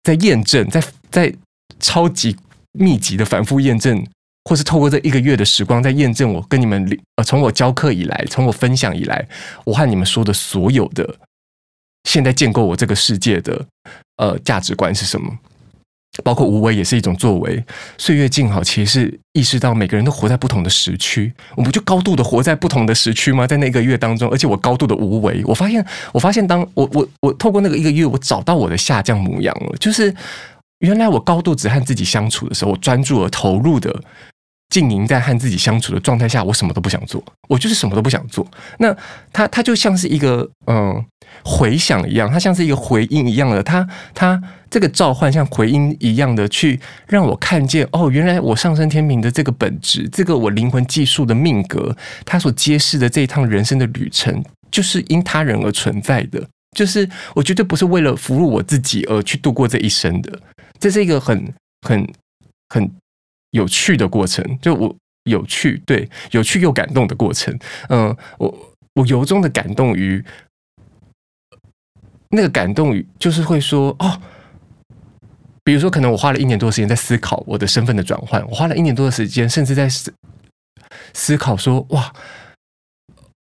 [0.05, 1.33] 在验证，在在
[1.79, 2.37] 超级
[2.73, 4.05] 密集的反复验证，
[4.43, 9.27] 或是透过这一个月的时光，在验证我跟你们呃，从我教课以来，从我分享以来，
[9.65, 11.17] 我和你们说的所有的，
[12.03, 13.65] 现在建构我这个世界的
[14.17, 15.39] 呃价值观是什么？
[16.23, 17.63] 包括无为也是一种作为，
[17.97, 23.45] 岁月静好，其实是意识到每个人都活在不同的时区，我们就高度的活在不同的时区吗？
[23.45, 30.13] 在那个月当中，而且我高度的无为，我发现，我发现当，当我我我透过那个一个月，我找到我的下降模样了，就是
[30.79, 34.01] 原来我高度只和自己相处的时候，我专注而投入的。
[34.67, 38.45] 经营在和自己相处的状态下，我什么都不想做，我就是什么都不想做。
[38.79, 38.93] 那
[39.31, 41.05] 它它就像是一个嗯
[41.43, 60.39] 回响一样，它像是一个回音一样的，它它这个召唤像回音一样的去让我看见哦，原来我上升天平的这个本质，这个我灵魂技术的命格，它所揭示的这一趟人生的旅程，就是因他人而存在的，就是我绝对不是为了服务我自己而去度过这一生的，
[60.79, 61.53] 这是一个很
[61.87, 62.07] 很
[62.69, 62.91] 很。
[63.51, 67.57] 有趣的过程，就我有趣，对，有趣又感动的过程。
[67.87, 70.21] 嗯，我我由衷的感动于
[72.35, 74.21] 那个感动语，就是会说哦，
[75.63, 80.13] 比如说，可能我花了一年多时间在思考我的身份的转换，我花了一年多的时间，甚至在思
[81.13, 82.13] 思考说，哇，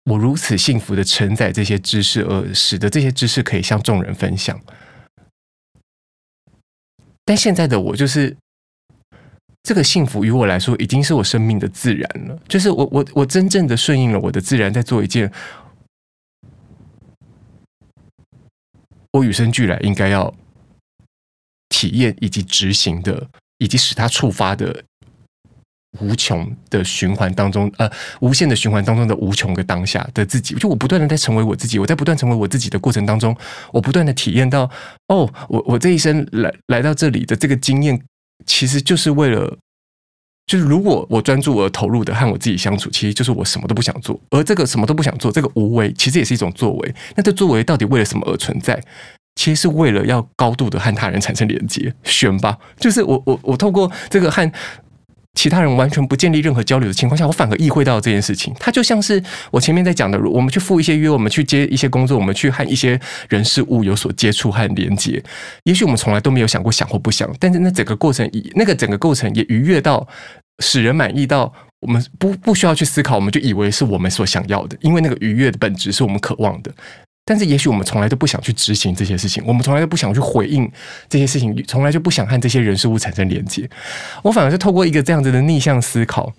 [0.05, 4.59] 我如此幸福的承载这些知识，而使得这些知识可以向众人分享。
[7.23, 8.35] 但现在的我就是。
[9.63, 12.35] 这个幸福于我来说，已经是我生命的自然了。
[12.47, 15.31] 就是我我我真正的顺应了我的自然，在做一件
[19.13, 20.33] 我与生俱来应该要
[21.69, 24.83] 体验以及执行的，以及使它触发的
[25.99, 30.55] 无穷的循环当中，呃，无限的循环当中的无穷个当下的自己。
[30.55, 33.35] 就我不断的在成为我自己，我在不断成为我自己的过程当中，
[33.73, 34.69] 我不断的体验到，
[35.07, 38.01] 哦，我我这一生来来到这里的这个经验。
[38.45, 39.55] 其实就是为了，
[40.47, 44.19] 就是如果我专注而投入的和我自己相处，其实就是我什么都不想做。
[44.29, 46.95] 而这个什么都不想做，这个无为，其实也是一种作为。
[47.15, 48.81] 那这作为到底为了什么而存在？
[49.35, 51.93] 其实是为了要高度的和他人产生连接。
[52.03, 54.51] 选吧，就是我我我透过这个和。
[55.33, 58.53] 其他人完全不建立任何交流的情况下，我反而意会到这件事情。
[58.59, 65.23] 它就像是我前面在讲的，我们去赴一些约，我们去接一些工作，我们去和一些人事物有所接触和连接。
[65.63, 70.05] 也许我们从来都没有想过想或不想，但是那整个过程，那个整个过程也愉悦到
[70.59, 76.71] 使人满意到我们不不需要去思考，我们就以为是我们所想要的，因为那个愉悦的本质是我们渴望的。
[77.23, 80.69] 但是也许我们从来都不想去执行这些事情，我们从来都不想去回应
[81.07, 83.69] 这些事情，从来就不想和这些人事物产生连接。
[84.23, 86.33] 我反而是透过一个这样子的逆向思考，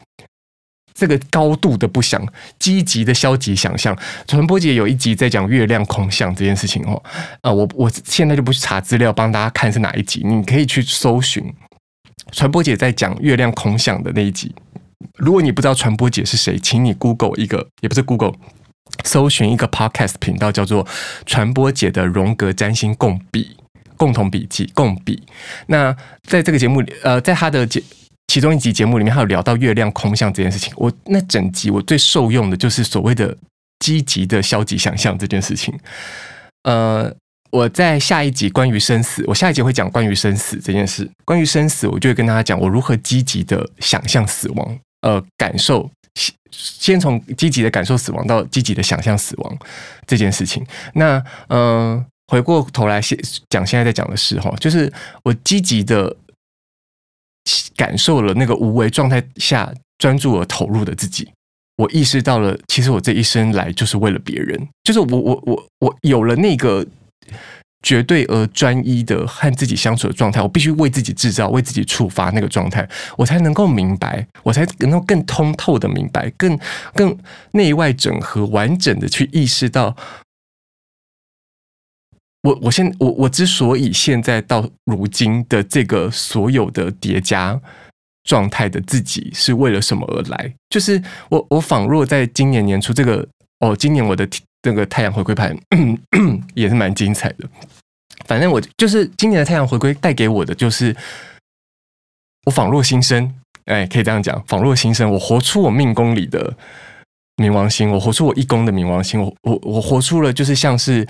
[0.93, 2.21] 这个高度的不想，
[2.59, 3.97] 积极的消极想象。
[4.27, 7.01] 传播姐有一集在讲月亮空相这件事情哦，
[7.43, 11.55] 啊，我我现在就不去查资料帮大家看是哪一集，你可以去搜寻
[12.33, 14.53] 传播姐在讲月亮空相的那一集。
[15.17, 18.35] 如果你不知道传播姐是谁，请你 Google 一个，也不是 Google。
[19.05, 20.87] 搜寻一个 podcast 频道，叫做
[21.27, 23.57] “传播姐的荣格占星共笔”
[23.97, 25.23] 共同笔记共笔。
[25.67, 25.97] 那
[26.29, 27.83] 在这个节目里，呃，在他的节
[28.27, 30.73] 其中一集节目里面，他有聊到月亮空相这件事情。
[30.77, 33.37] 我那整集我最受用的就是所谓的
[33.79, 35.73] 积极的消极想象这件事情。
[36.65, 37.15] 呃，
[37.51, 41.09] 我在下一集关于生死，我下一集会讲关于生死这件事。
[41.25, 45.91] 关于生死，我就会跟大家讲我如何积极的想象死亡，呃，感受。
[46.53, 49.59] 先从积极的感受死亡到积极的想象死亡
[50.07, 54.93] 这件事情，那嗯、回过头来先讲现在在讲的事哈，就是
[55.25, 56.15] 我积极的
[57.75, 61.29] 感受了那个无为状态下专注而投入的自己，
[61.77, 66.87] 我意识到了，其实我这一生来就是为了别人，就是我我我我有了那个。
[67.83, 76.57] 绝对而专一的和自己相处的状态，我必须为自己制造、为自己触发那个状态，我才能够明白，我才能够更通透的明白，更
[76.95, 77.19] 更
[77.53, 79.97] 内外整合、完整的去意识到，
[82.43, 87.61] 我我现我我之所以现在到如今的这个所有的叠加
[88.23, 90.55] 状态的自己是为了什么而来？
[90.71, 93.27] 就是我我仿若在今年年初这个
[93.59, 94.29] 哦，今年我的。
[94.63, 95.57] 这个太阳回归盘
[96.55, 97.49] 也是蛮精彩的。
[98.27, 100.95] 反正我就是今年的太阳回归带给我的，就是
[102.45, 105.11] 我仿若新生，哎，可以这样讲，仿若新生。
[105.11, 106.57] 我活出我命宫里的
[107.37, 111.05] 冥王星，我活出我一宫的冥王星，我我我活出了，就是像是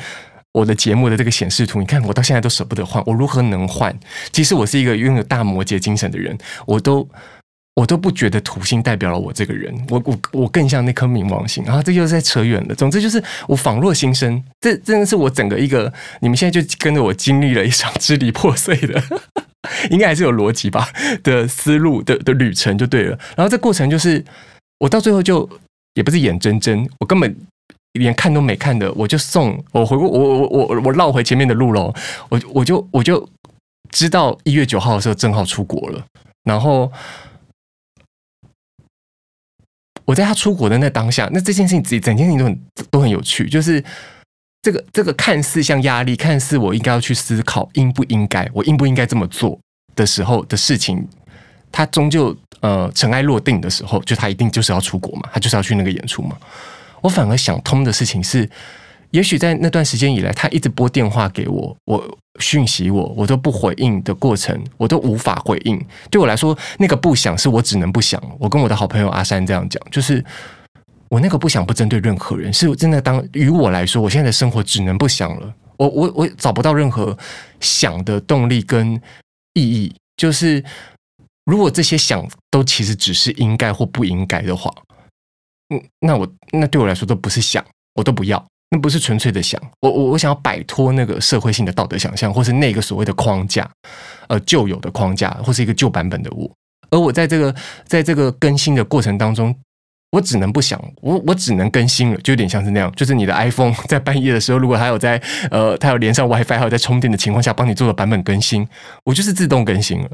[0.52, 1.78] 我的节目的这个显示图。
[1.78, 3.94] 你看，我到现在都舍不得换，我如何能换？
[4.30, 6.36] 即使我是一个拥有大摩羯精神的人，
[6.66, 7.06] 我都。
[7.74, 12.74] 我都不觉得土星代表了我这个人，我我我更像那颗冥王星，然后这又在扯远了。
[12.74, 19.02] 总之就是我仿若新生，这真的是我整个一个，你们现在就跟着我经历了一场 支离破碎的，
[19.90, 20.86] 应该还是有逻辑吧
[21.22, 23.18] 的思路的的旅程就对了。
[23.34, 24.22] 然后这过程就是
[24.80, 25.48] 我到最后就
[25.94, 27.34] 也不是眼睁睁，我根本
[27.94, 31.94] 连看都没看的，我就送我回我我我我我绕回前面的路喽，
[32.28, 33.26] 我我就我就
[33.92, 36.04] 知道一月九号的时候正好出国了，
[36.44, 36.92] 然后。
[40.04, 42.60] 我在他出国的那当下，那这件事情自己整件事情都很
[42.90, 43.82] 都很有趣，就是
[44.62, 49.58] 这个这个看似像压力，看似我应该要去思考应不应该，我应不应该这么做
[49.94, 51.06] 的时候的事情，
[51.70, 56.36] 他终究呃尘埃落定的时候，就他一定就是要出国嘛，他就是要去那个演出嘛。
[57.00, 58.48] 我反而想通的事情是。
[59.12, 65.80] 也许在那段时间以来，他一直拨电话给我，我讯息我，我都不回应的过程，我都无法回应。
[66.10, 68.20] 对我来说，那个不想是我只能不想。
[68.38, 70.24] 我跟我的好朋友阿山这样讲，就是
[71.08, 75.54] 我那个不想不针对任何人，是真的当于我来说，我现在的生活只能不想了。
[75.76, 77.16] 我我我找不到任何
[77.60, 79.00] 想的动力跟
[79.54, 79.94] 意义。
[80.16, 80.62] 就是
[81.44, 84.72] 如果这些想都其实只是应该或不应该的话，
[85.68, 88.42] 嗯，那我那对我来说都不是想，我都不要。
[88.72, 93.70] 那不是纯粹的想，我我我想要摆脱那个社会性的道德想象，或是那个所谓的框架，
[94.28, 96.50] 呃，旧有的框架，或是一个旧版本的我。
[96.90, 97.54] 而我在这个
[97.86, 99.54] 在这个更新的过程当中，
[100.12, 108.66] 我只能不想，我我只能更新了，就有点像是那样，就是你的 iPhone 在半夜的时候，如果它有在呃，它有连上 WiFi，还有在充电的情况下，帮你做了版本更新，
[109.04, 110.10] 我就是自动更新了。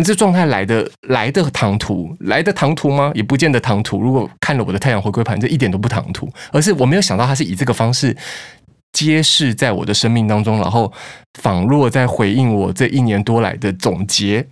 [0.00, 3.12] 你这状态来的来的唐突，来的唐突吗？
[3.14, 4.00] 也不见得唐突。
[4.00, 8.16] 如果看了我的太阳回归盘，这一点都不唐突，而是我没有想到它是以这个方式
[8.92, 10.90] 揭示在我的生命当中，然后
[11.38, 14.46] 仿若在回应我这一年多来的总结，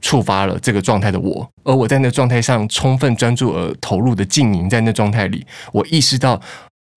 [0.00, 1.50] 触发了这个状态的我。
[1.64, 6.40] 而我在那状态上充分专注而投入的经营，在那状态里，我意识到。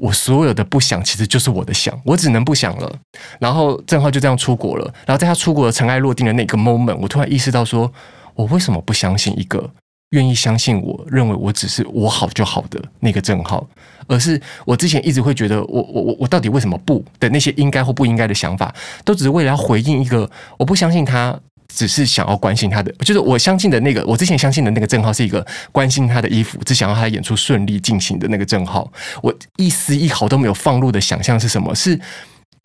[0.01, 2.91] 我所有的不想，其实就是我的想，我只能不想了。
[3.39, 4.91] 然后正好就这样出国了。
[5.05, 7.93] 然后在他出国尘埃落定的那个 moment，我突然意识到说，
[8.33, 9.69] 我为什么不相信一个
[10.09, 13.67] 愿意相信我认为我只是我好就好的那个郑浩，
[14.07, 18.73] 而是我之前一直会觉得我我我我到底为什么不的那些应该或不应该的想法，
[19.05, 20.27] 都只是为了要回应一个
[20.57, 21.39] 我不相信他。
[21.73, 28.91] 只是想要关心他的，就是我相信的那个，我之前相信的那个郑浩是一个关心他的衣服，只想要他演出顺利进行的那个郑浩。
[29.21, 31.73] 我一丝一毫都没有放入的想象是什么？
[31.73, 31.99] 是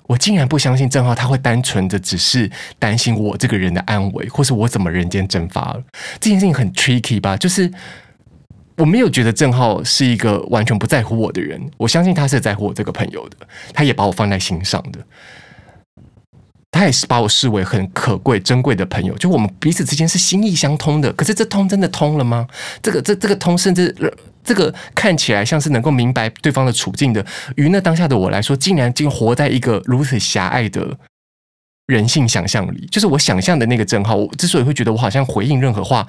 [0.09, 5.83] 我竟然不相信郑浩他会单纯的只是担心我这个人的安危，或是我怎么人间蒸发了。
[6.21, 7.37] 这件事情很 tricky 吧？
[7.37, 7.71] 就是
[8.77, 13.37] 我没有觉得郑浩是一个完全不在乎我的人，我相信他是在乎我这个朋友的，
[13.73, 15.01] 他也把我放在心上的，
[16.77, 19.17] 他也是把我视为很可贵、珍贵的朋友。
[19.17, 22.47] 就我们彼此之间是心意相通的，可是这通真的通了吗？
[22.83, 23.95] 这个、这、这个通，甚至
[24.45, 27.25] 这个看起来像是能够明白对方的处境的，
[27.57, 30.99] 于那当下的我来说，竟然竟活在一个如此狭隘的
[31.87, 32.87] 人性想象里。
[32.91, 36.07] 就是我想象的那个正浩，我之所以会觉得我好像回应任何话。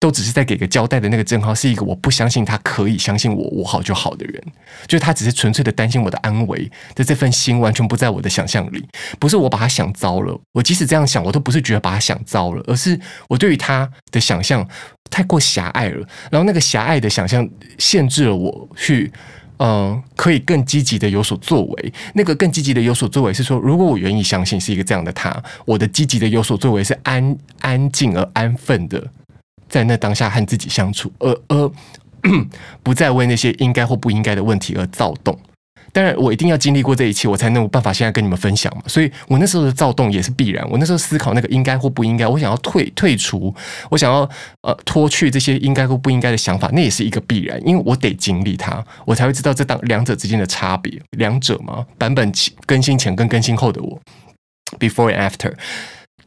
[0.00, 4.42] 都只是在给个交代的那个正浩，是一个我不相信他可以相信我，我好就好的人，
[4.86, 8.86] 就是他只是纯粹的担心我的安危的这份心，完全不在我的想象里。
[9.18, 14.64] 不是我把他想糟了，我即使这样想，我都不是觉得把他想糟了，而是我对于他的想象
[15.10, 16.06] 太过狭隘了。
[16.30, 19.10] 然后那个狭隘的想象限制了我去，
[19.56, 21.92] 嗯、可以更积极的有所作为。
[22.14, 29.04] 那个更积极的有所作为是说，如果我愿意相信是一个这样的他，我的积极的有所作为是安安静而安分的。
[29.68, 31.72] 在那当下和自己相处，而而
[32.82, 35.38] 不再为那些应该或不应该的问题而躁动。
[35.90, 38.82] 当然，我一定要经历过这一切，我才能有办法现在跟你们分享嘛。
[38.86, 40.64] 所以我那时候的躁动也是必然。
[40.70, 43.52] 我那时候思考那个应该或不应该，我想要退退出，
[43.88, 44.28] 我想要
[44.60, 51.00] 呃脱去这些应该或不应该的想法，那也是一个必然，因为我得经历它，我才会知道这当两者之间的差别。
[51.12, 52.30] 两者嘛，版本
[52.66, 53.98] 更新前跟更新后的我
[54.78, 55.54] ，before and after。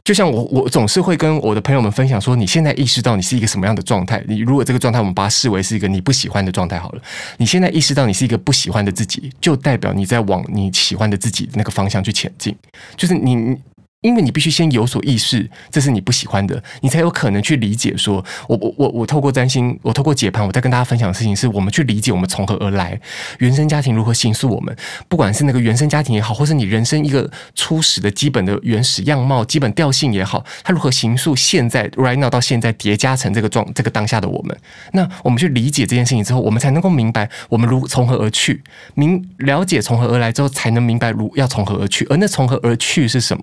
[0.04, 4.22] 就像我，我总是会跟我的朋友们分享说，你现在意识到你是一个什么样的状态？
[4.26, 7.02] 你如果这个状态我们把它视为是一个你不喜欢的状态好了，
[7.38, 12.56] 你现在意识到你是一个不喜欢的自己，就代表你在往你喜欢的自己的那个方向去前进，
[12.96, 13.56] 就是你。
[14.02, 18.22] 因为你必须先有所意识，这是你不喜欢的，你才有可能去理解说。
[18.48, 23.00] 我我我我透过占星，我透过解盘，我在跟大家分享的事情，是我们去理解我们从何而来，
[23.38, 24.76] 原生家庭如何形塑我们。
[25.08, 34.56] 不管是那个原生家庭也好，或是你人生一个初始的基本的原始样貌、基本调性也好，它如何形塑现在 right now 到现在叠加成这个状这个当下的我们。
[34.92, 38.62] 那我们去理解这件事情之后，我们才能够明白我们如从何而去，
[38.94, 42.04] 明了解从何而来之后，才能明白如要从何而去。
[42.10, 43.42] 而那从何而去是什么？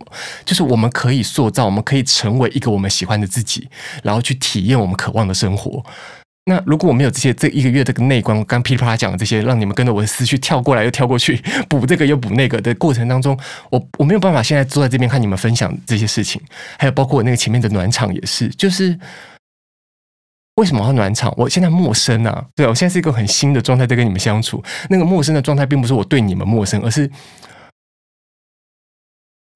[0.49, 3.69] 就是我们可以塑造，我们可以成为一个我们喜欢的自己，
[4.01, 5.85] 然后去体验我们渴望的生活。
[6.45, 11.39] 那如果我没有这些这一个月这个内观，我刚噼里啪啦讲的这些，让你们跟着我的思绪跳过来又跳过去，
[11.69, 13.39] 补这个又补那个的过程当中，
[13.69, 16.41] 我我没有办法现在坐在这边看你们分享这些事情，
[16.79, 18.97] 还有包括我那个前面的暖场也是，就是
[20.55, 21.31] 为什么要暖场？
[21.37, 27.07] 我现在陌生啊，对，我现在是一个很新的状态在跟你们相处，那个陌生的状态并不是我对你们陌生，而是。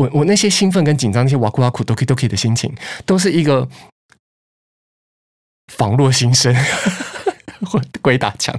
[0.03, 2.73] 我我那些兴奋跟紧张，那些哇酷哇酷、doki doki 的心情，
[3.05, 3.67] 都是一个
[5.73, 6.53] 仿若新生，
[8.01, 8.53] 鬼打墙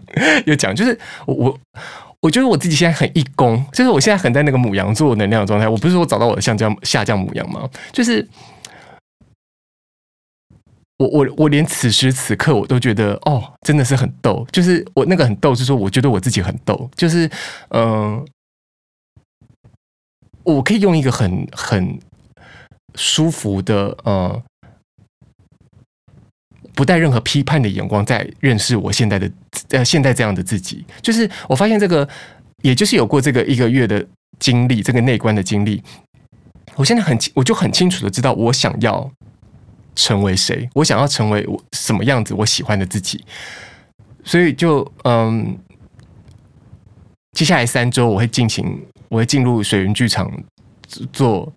[0.47, 1.61] 又讲，就是我我
[2.21, 5.69] 我觉得我自己现在很一宫，就是我现在很在那个母羊座能量的状态。
[5.69, 7.69] 我不是说找到我的下降下降母羊吗？
[7.93, 8.27] 就是
[10.97, 14.47] 我我我连此时此刻我都觉得哦，真的是很逗。
[14.51, 17.31] 就是我那个很逗，就是说我觉得我自己很逗，就是
[17.69, 18.27] 嗯。
[20.45, 21.99] 我可以用一个很很
[22.95, 24.43] 舒服的呃，
[26.75, 29.31] 不带任何批判的眼光在认识我现在的
[29.71, 32.09] 呃现在这样的自己，就是我发现这个，
[32.63, 34.07] 也就是有过这个一个月的
[34.39, 35.83] 经历，这个内观的经历，
[36.77, 39.11] 我现在很我就很清楚的知道我想要
[39.97, 43.25] 成为谁，我想要成为我什么样子，我喜欢的自己，
[44.25, 45.59] 所以就嗯，
[47.33, 48.85] 接下来三周我会进行。
[49.15, 50.29] 我会进入水云剧场
[51.13, 51.53] 做，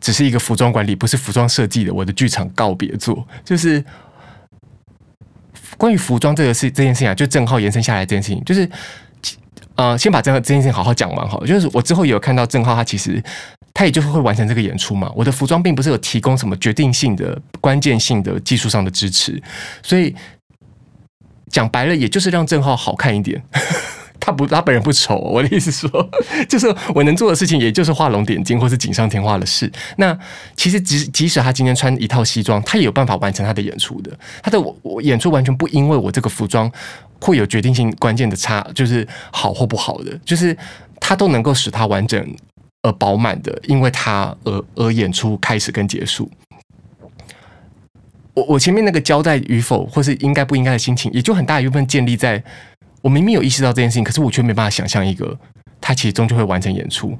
[0.00, 1.92] 只是一个服装管理，不是服装设计的。
[1.92, 3.84] 我的剧场告别作，就是
[5.76, 8.70] 关于服装这个事这件事情啊，就正浩延伸下来这件事情，就是
[9.74, 11.44] 呃，先把这个这件事情好好讲完好。
[11.44, 13.20] 就是我之后也有看到正浩，他其实
[13.74, 15.10] 他也就是会完成这个演出嘛。
[15.16, 19.42] 我的服装并不是有提供什么决定性的、关键性的技术上的支持，
[19.82, 20.14] 所以
[21.48, 23.42] 讲白了，也就是让郑浩好看一点。
[24.20, 25.16] 他不，他本人不丑。
[25.16, 26.10] 我的意思说，
[26.48, 29.70] 就是我能做的事情，也就是画龙点睛或是锦上添花的事。
[29.96, 30.16] 那
[30.54, 34.10] 其实即即使他今天穿一套西装，他也有办法完成他的演出的。
[34.42, 36.70] 他的我演出完全不因为我这个服装
[37.18, 40.56] 会有决定性关键的差，就是好或不好的，就是
[41.00, 42.36] 他都能够使他完整
[42.82, 46.30] 而饱满的，因为他而而演出开始跟结束。
[48.34, 52.42] 我我前面那个交代与否，或是应该不应该的心情，也就很大一部分建立在。
[53.02, 55.36] 我明明有意识到这件事情，可是我却没办法想象一个
[55.80, 57.16] 他其实终究会完成演出。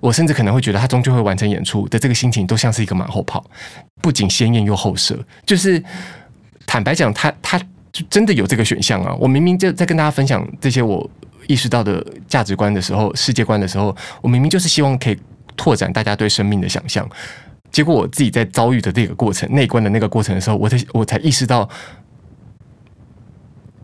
[0.00, 3.44] 我甚至可能会觉得他终究会完成演出的这个心情，都像是一个马后炮，
[4.00, 5.18] 不仅鲜艳又后设。
[5.44, 5.82] 就是
[6.66, 7.58] 坦白讲，他他
[7.90, 9.14] 就真的有这个选项啊！
[9.18, 11.10] 我明明就在跟大家分享这些我
[11.46, 15.18] 意识到的价值观的时候、世界观的时候，我明明就是希望可以
[15.56, 17.08] 拓展大家对生命的想象。
[17.72, 21.68] 结果我自己在遭遇的这个过程、内观的那个过程的时候，我才我才意识到。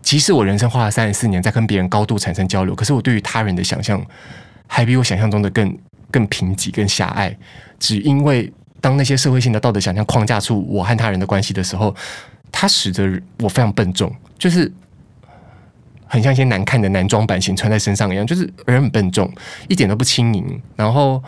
[0.01, 4.03] 即使我人生花了三十四年在跟别人高度产生交流，可是我对于他人的想象
[4.67, 5.77] 还比我想象中的更
[6.09, 7.35] 更贫瘠、更狭隘。
[7.79, 11.95] 只因为当那些社会性的道德想象框架出我和他人的关系的时候，
[12.51, 14.71] 它使得我非常笨重，就是
[16.05, 19.31] 很像一些难看的男装版型穿在身上一样，就是人很笨重，
[19.67, 20.61] 一点都不轻盈。
[20.75, 21.23] 然后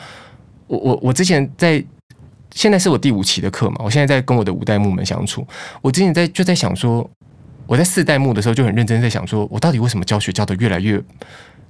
[0.67, 1.84] 我我我之前在。
[2.55, 5.43] 现在是我第五期的课嘛，我现在在跟我的五代目们相处。
[5.82, 7.09] 我之前在就在想说，
[7.74, 11.01] 我在四代目的时候就很认真在想说，我到底为什么教学教得越来越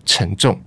[0.06, 0.60] 沉重？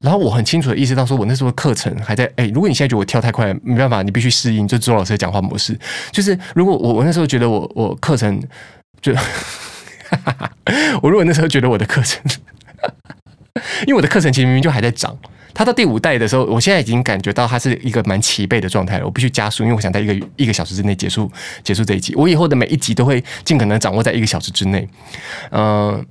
[0.00, 5.78] 然后我很清楚的意识到，说我那时候课程还在哎，如果你现在觉得我跳太快，没办法，你必须适应就周老师的讲话模式。
[6.10, 8.42] 就是如果我我那时候觉得我我课程
[9.02, 9.12] 就，
[11.02, 12.22] 我如果那时候觉得我的课程，
[13.86, 15.14] 因为我的课程其实明明就还在涨。
[15.54, 19.04] 他到第五代的时候，我现在已经感觉到他是一个蛮齐备的状态了。
[19.04, 21.30] 我必须加速，因为我想在一个一个小时之内结束
[21.62, 22.14] 结束这一集。
[22.16, 24.88] 我以后的每一集都会尽可能掌握在一个小时之内，
[25.50, 26.04] 嗯、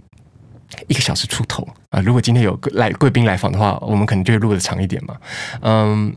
[0.88, 5.16] 一个小时出头啊、如果今天有来贵宾来访的话，我们可能就会录的长一点嘛，
[5.62, 6.16] 嗯、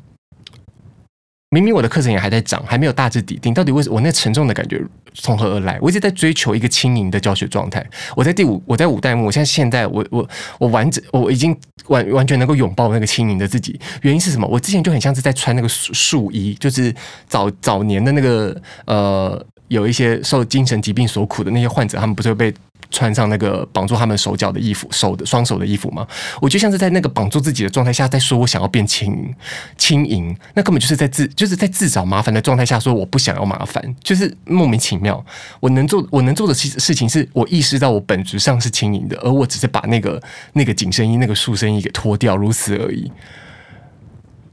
[1.50, 4.82] 明明我的课程也还在涨，还没有大致底定，到底为什么我那沉重的感觉
[5.14, 5.78] 从何而来？
[5.80, 7.84] 我一直在追求一个轻盈的教学状态。
[8.16, 10.28] 我在第五，我在五代目，我现在现在我我
[10.58, 13.78] 我完整，我已经完完全能够拥抱那个轻盈的自己。
[14.02, 14.46] 原因是什么？
[14.48, 16.92] 我之前就很像是在穿那个束衣，就是
[17.28, 22.54] 早早年的那个呃，有一些受精神疾病所苦的那些患者，他们不是会被。
[22.96, 26.06] 穿上那个绑住他们手脚的衣服，手的双手的衣服吗？
[26.40, 29.34] 我就像是在那个绑住自己的状态下，在说我想要变轻盈，
[29.76, 35.22] 轻盈，那根本就是在自就是在自找麻烦的状态下说我不想要麻烦，就是莫名其妙。
[35.60, 40.22] 我能做我能做的事事情是我意识到我本质上是轻盈的，而我只是把那个
[40.54, 43.12] 那个紧身衣、那个束身衣给脱掉，如此而已。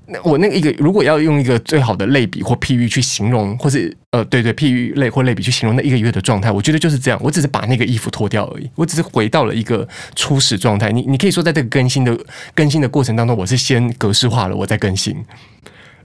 [0.06, 7.18] 那我那个一个，如果要用一个最好的类比或譬喻去形容，或是呃，对对，譬喻类或类比去形容那一个月的状态，我觉得就是这样。
[7.24, 10.92] 我只是把那个衣服脱掉而已，我只是回到了一个初始状态。
[10.92, 12.18] 你你可以说，在这个更新的
[12.54, 15.16] 更新的过程当中，我是先格式化了，我再更新。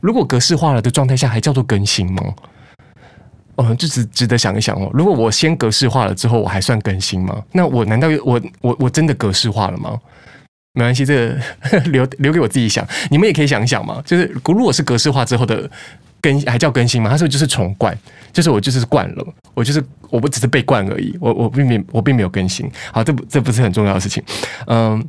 [0.01, 2.23] 如果格式化了的状态下还叫做更新吗？
[3.57, 4.89] 哦，这值值得想一想哦。
[4.95, 7.43] 如果我先格式化了之后，我还算更新吗？
[7.51, 9.99] 那我难道我我我真的格式化了吗？
[10.79, 11.37] 没关系，这个
[11.91, 12.87] 留留给我自己想。
[13.11, 14.01] 你们也可以想一想嘛。
[14.07, 15.69] 就是如果是格式化之后的
[16.21, 17.11] 更，还叫更新吗？
[17.11, 17.99] 它是不就是重灌？
[18.33, 21.17] 就是我就是灌了，我就是我不只是被灌而已。
[21.21, 22.71] 我我并没我并没有更新。
[22.93, 24.23] 好，这不这不是很重要的事情。
[24.69, 25.05] 嗯，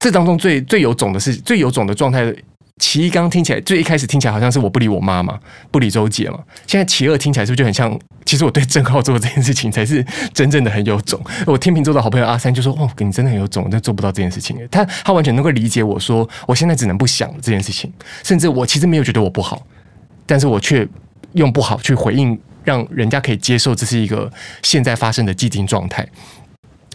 [0.00, 2.34] 这当中最最有种的是最有种的状态。
[2.78, 5.38] 其一刚刚听起来最一开始听起来好像是我不理我妈嘛，
[5.70, 6.40] 不理周姐嘛。
[6.66, 7.96] 现在其二听起来是不是就很像？
[8.26, 10.04] 其实我对郑浩做的这件事情才是
[10.34, 11.18] 真正的很有种。
[11.46, 17.90] 我天秤座的好朋友阿三就说：“哦，你真的很有种，但做不到这件事情。”他他完全能够理解我说我现在只能不想这件事情，
[18.22, 19.66] 甚至我其实没有觉得我不好，
[20.26, 20.86] 但是我却
[21.32, 24.30] 用不好去回应，让人家可以接受这是一个
[24.62, 26.06] 现在发生的既定状态。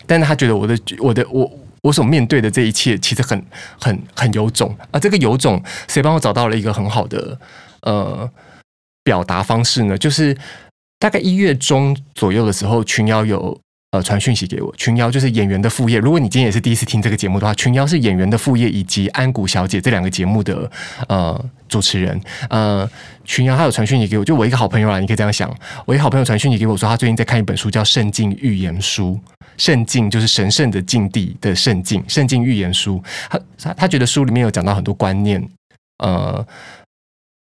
[0.05, 1.51] 但是他觉得我的我的我。
[1.83, 3.43] 我所面对的这一切其实很
[3.79, 4.99] 很很有种啊！
[4.99, 7.35] 这个有种，谁帮我找到了一个很好的
[7.81, 8.29] 呃
[9.03, 9.97] 表达方式呢？
[9.97, 10.37] 就是
[11.01, 14.71] 大概一月中左右的时候，群邀有呃传讯息给我。
[14.75, 15.97] 群邀就是演员的副业。
[15.97, 20.71] 如果你今天也是第一次听这个节目的话，群邀是演员的副业以及安谷小姐这两个节目的
[21.07, 22.21] 呃主持人。
[22.51, 22.87] 呃，
[23.25, 25.51] 群邀他有传讯息给我，就我一个好朋友啊，你可以这样想，
[25.87, 29.19] 我一个好朋友传讯息给我说，他最近在看一本书，叫《圣境预言书》。
[29.57, 33.03] 圣境就是神圣的境地的圣境，圣境预言书。
[33.27, 35.43] 他他他觉得书里面有讲到很多观念，
[35.97, 36.45] 呃，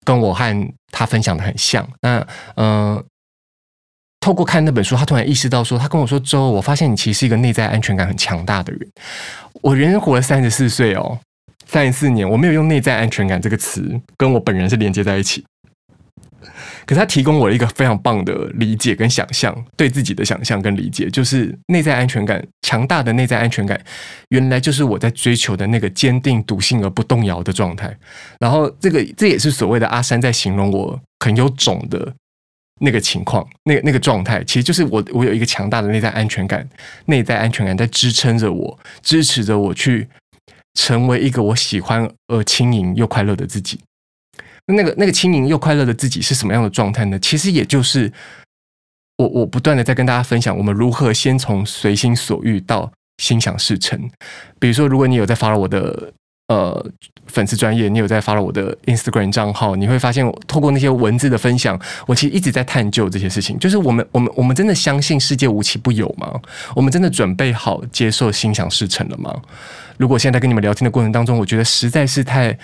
[0.05, 1.87] 跟我和他分享的很像。
[2.01, 2.27] 那
[2.57, 3.03] 呃，
[4.25, 8.81] 透过看那本书，他突然意识到说，他跟我说：“周，我发现你其实是一个内在安全感很强大的人。
[9.61, 11.19] 我人生活了三十四岁哦，
[11.67, 15.45] 三十四年，我没有用内在安全感这个词跟我本人是连接在一起。”
[16.87, 23.79] 可是他提供我一个非常棒的理解跟想象，对自己的想象跟理解，就是内在安全感强大的内在安全感，
[24.31, 27.95] 原来就是我在追求的那个坚定笃信而不动摇的状态。
[28.41, 32.15] 然后这个这也是所谓的阿山在形容我很有种的
[32.81, 36.69] 那个情况，那个那个状态，其实就是我我有一个强大的内在安全感，
[37.07, 40.09] 内在安全感在支撑着我，支持着我去
[40.75, 43.79] 成为一个我喜欢而轻盈又快乐的自己。
[44.67, 47.19] 那个那个轻盈又快乐的自己是什么样的状态呢？
[47.19, 48.11] 其实也就是
[49.19, 54.11] 我我不断的在跟大家分享，我们如何先从随心所欲到心想事成。
[54.59, 56.13] 比如说，如果你有在发了我的
[56.49, 56.85] 呃
[57.27, 63.59] 粉丝专业，你有在发了我的 Instagram 账号，你会发现，透过那些文字的分享，我其实一直在探究这些事情。
[63.59, 66.41] 就是我们我们我们真的相信世界无奇不有吗？
[66.75, 69.35] 我们真的准备好接受心想事成了吗？
[69.97, 72.59] 如果现在跟你们聊天的过程当中，我觉得实在是太。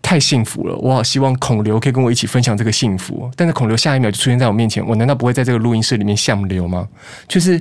[0.00, 3.30] 太幸福了，我好希望孔刘可以跟我一起分享这个幸福。
[3.36, 6.88] 但是孔刘下一秒就出现在我面前，我难道不会在这个录音室里面像流吗？
[7.26, 7.60] 就是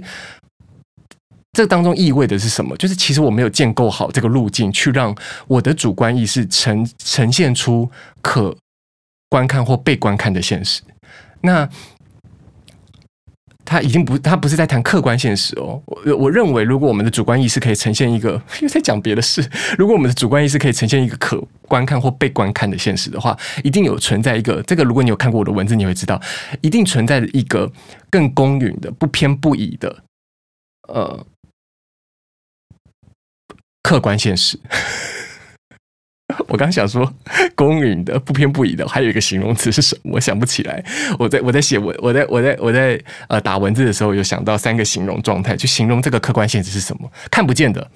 [1.57, 2.77] 这当中意味的是什么？
[2.77, 5.15] 就是其实我没有建构好这个路径，去让
[5.47, 7.89] 我的主观意识呈呈现出
[8.21, 8.55] 可
[9.27, 10.83] 观看或被观看的现实。
[11.41, 11.67] 那。
[13.69, 15.83] 他已经不，他不是在谈客观现实哦。
[15.87, 19.45] 我我认为，如果我们的主观意识可以呈现一个， 又在讲别的事。
[19.77, 24.63] 如果我们的主观意识可以呈现一个可观看或被观看的现实的话，一定有存在一个。
[24.63, 26.17] 这个，如果你有看过我的文字，你会知道，
[26.61, 27.69] 一定存在着一个
[28.09, 30.03] 更公允的、不偏不倚的，
[30.87, 31.25] 呃，
[33.87, 34.59] 客观现实。
[36.49, 37.11] 我刚想说
[37.55, 40.15] 公允的、不偏不倚的，还有一个形容词是什么？
[40.15, 40.83] 我想不起来。
[41.17, 47.09] 我在我在写文，我在我在我在呃打文字的时候，有想到三个形容状态，去形容这个客观现实是什么？
[47.31, 47.89] 看不见的，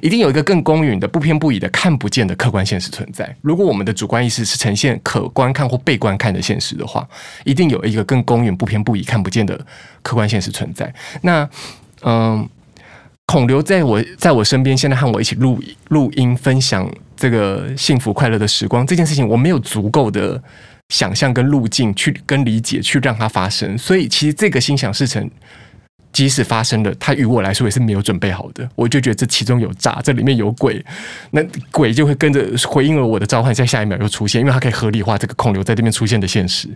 [0.00, 3.36] 一定有一个更公允的、不偏不倚的看不见的客观现实存在。
[3.42, 7.06] 如果我们的主观意识是呈现可观看或被观看的现实的话，
[7.44, 9.58] 一定有一个更公允、不偏不倚、看不见的
[10.02, 10.92] 客观现实存在。
[11.20, 11.48] 那
[12.02, 12.48] 嗯。
[13.36, 18.86] 孔刘在我在我身边，现在和我一起录录音，分享这个幸福快乐的时光。
[18.86, 20.42] 这件事情，我没有足够的
[20.88, 23.76] 想象跟路径去跟理解，去让它发生。
[23.76, 25.30] 所以，其实这个心想事成，
[26.14, 28.66] 即使发生了，它与我来说也是没有准备好的。
[28.74, 30.82] 我就觉得这其中有诈，这里面有鬼，
[31.32, 36.70] 那鬼就会跟着回应了我的召唤，在下一秒又出现，因为它可以合理化这个孔刘在这边出现的现实。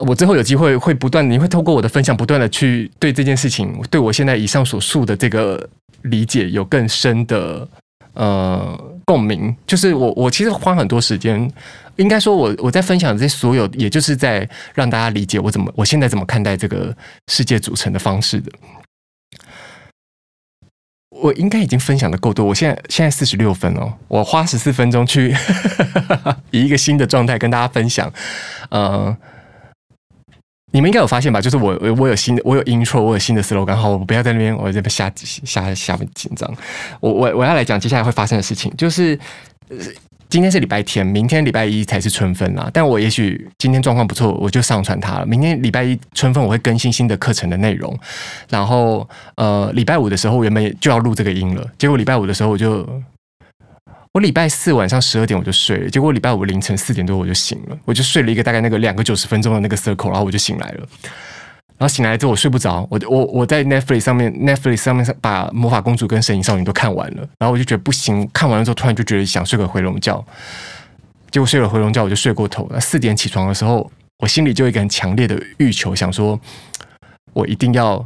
[0.00, 5.68] 我之后有机会会不断，你会透过我的分享，不断的去对这件事情，对我现在以上所述的这个
[6.02, 7.68] 理解有更深的
[8.14, 9.54] 呃共鸣。
[9.66, 11.50] 就是我我其实花很多时间，
[11.96, 16.96] 应该说我我在分享这所有，也就是在让大家理解我怎么我现在怎么看待这个
[17.28, 18.50] 世界组成的方式的。
[21.10, 25.36] 我应该已经分享的够多，我现在现在四十六分哦，我花十四分钟去
[26.52, 28.10] 以一个新的状态跟大家分享，
[28.70, 29.14] 呃。
[30.72, 31.40] 你们应该有发现吧？
[31.40, 33.74] 就是我我我有新的我有 intro，我有新的 slogan。
[33.74, 36.48] 好，我不要在那边，我这边瞎瞎瞎紧张。
[37.00, 39.18] 我我我要来讲接下来会发生的事情，就是
[40.28, 42.70] 今天是礼拜天，明天礼拜一才是春分啦。
[42.72, 45.26] 但我也许今天状况不错，我就上传它了。
[45.26, 47.98] 明天礼拜一春分，我会更新新的课程的内容。
[48.48, 52.88] 然后呃，礼拜五的时候，我原本就要录这个音了，结果礼拜五的时候我就。
[54.12, 60.88] 我礼拜四晚上十二点我就睡了，结果礼拜五凌晨四点多我就醒了，我就睡了一个大概那个两个九十分钟的那个 circle，然后我就醒来了。
[61.78, 70.24] 然后醒来之后我睡不着，我我我在 Netflix 上面 Netflix 上面把魔法公主跟神隐少女都看完了，然后我就觉得不行，看完了之后突然就觉得想睡个回笼觉，
[71.30, 72.80] 结果睡了回笼觉我就睡过头了。
[72.80, 73.88] 四点起床的时候，
[74.18, 76.38] 我心里就有一个很强烈的欲求，想说
[77.32, 78.04] 我一定要。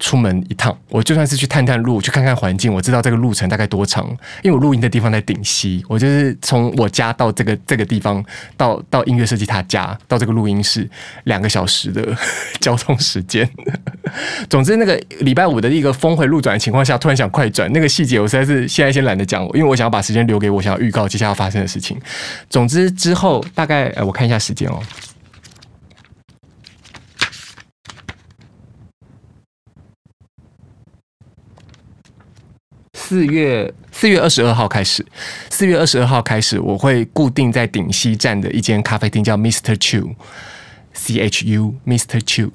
[0.00, 4.08] 出门一趟，我就算是去探探路，去看看环境，我知道这个路程大概多长，
[4.42, 8.24] 因为我录音的地方在顶溪，我就是从我家到这个这个地方，
[8.56, 10.88] 到到音乐设计他家，到这个录音室
[11.24, 12.16] 两个小时的
[12.60, 13.48] 交通时间。
[14.48, 22.00] 总之，那个礼拜五的一个峰回路转的情况下，突然想快转，那个细节我实在是现在先懒得讲，因为我想要把时间留给我想要预告接下来要发生的事情。
[22.48, 24.82] 总之之后大概，呃，我看一下时间哦。
[33.10, 35.04] 四月四月二十二号开始，
[35.50, 39.74] 四月二十二号开始，我会固定在顶溪站的一间咖啡厅，叫 Mr.
[39.74, 42.20] Chu，C H U Mr.
[42.20, 42.50] Chu，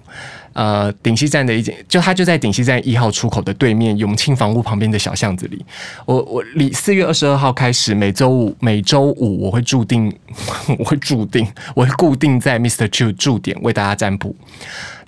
[0.53, 5.65] 呃，顶溪站的一间，就它就在顶溪站一号出口的对面，永庆房屋旁边的小巷子里。
[6.05, 10.09] 我我离四月二十二号开始，每周五每周五我会注定，
[10.79, 11.45] 我会注定，
[11.75, 12.87] 我会固定在 Mr.
[12.87, 14.33] Chu 驻点为大家占卜，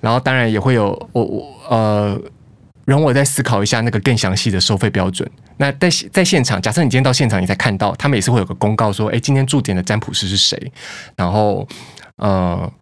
[0.02, 2.20] 然后当然也会有我我呃。
[2.92, 5.30] 容我再思考一下那个更详细的收费标准。
[5.58, 10.72] 那在在现场，假设你今天到现场，你才看到，他们也是会有个公告说，哎，今天驻点的占卜师是谁，
[11.16, 11.68] 然后，
[12.16, 12.72] 呃，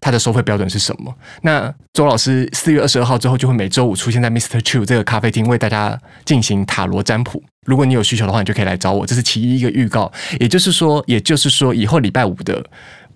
[0.00, 1.14] 他的收费标准是什么？
[1.42, 4.60] 那周老师四月二十二号之后就会每周五出现在 Mr.
[4.60, 7.42] Chu 这个咖啡厅，为大家进行塔罗占卜。
[7.66, 9.06] 如果你有需求的话，你就可以来找我。
[9.06, 12.62] 这是其一一个预告，也就是说，也就是说，以后礼拜五的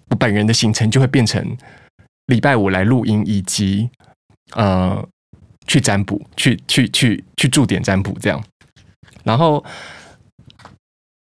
[0.09, 1.45] 我本人的行程就会变成
[2.27, 3.91] 礼拜五来录音，以及
[4.55, 5.07] 呃。
[5.71, 8.43] 去占卜，去去去去驻点占卜，这样，
[9.23, 9.65] 然后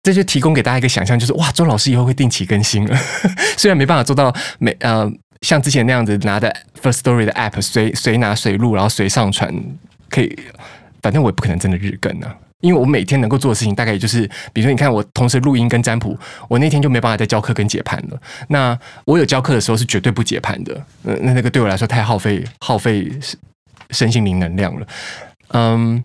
[0.03, 2.95] 这就提供给大家一个想象，就是哇，周老师以后会定期更新了。
[3.57, 9.51] 虽然没办法做到每呃像之前那样子拿着 First Story 的 App 随随拿随录，然后随上传，
[10.11, 10.39] 可以，
[11.01, 16.19] 反正我也不可能真的日更啊，因为我每天能够做的事情大概也就是，比如说你看我同时录音跟占卜，
[16.49, 18.21] 我那天就没办法再教课跟解盘了。
[18.49, 23.11] 那我有教课的时候是绝对不解盘的，那那个对我来说太耗费耗费。
[23.91, 24.87] 身心灵能量了，
[25.49, 26.03] 嗯，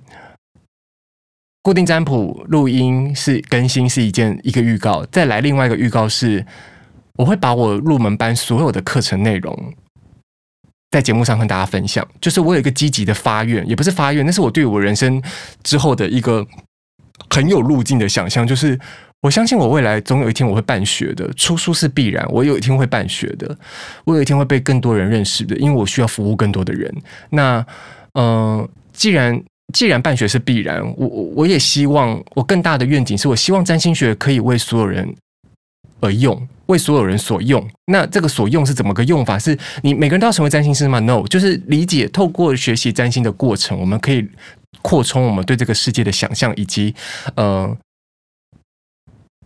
[1.61, 6.45] 固定占卜录音是更新是一件一个预告，再来另外一个预告是，
[7.17, 9.73] 我会把我入门班所有的课程内容
[10.91, 12.07] 在节目上跟大家分享。
[12.19, 15.21] 就是我有一个积极的发愿，也不是发愿，那是我对我人生
[15.63, 16.45] 之后的一个
[17.29, 18.79] 很有路径的想象，就是。
[19.21, 22.25] 我相信我未来总有一天我会办学的，出书是必然。
[22.29, 23.57] 我有一天会办学的，
[24.05, 26.89] 我有一天会被更多人认识的，因为我需要服务更多的人。
[27.31, 27.65] 那，
[28.13, 29.43] 嗯、既然
[29.73, 35.13] 既然办学是必然，我我也希望我更大的愿景是我希望占星学可以为所有人
[35.99, 37.67] 而用，为所有人所用。
[37.87, 39.37] 那这个所用是怎么个用法？
[39.37, 44.25] 是你每个人都要成为占星师吗？No，就是理解透过学习占星的过程，我们可以
[44.81, 46.95] 扩充我们对这个世界的想象，以及
[47.35, 47.77] 呃。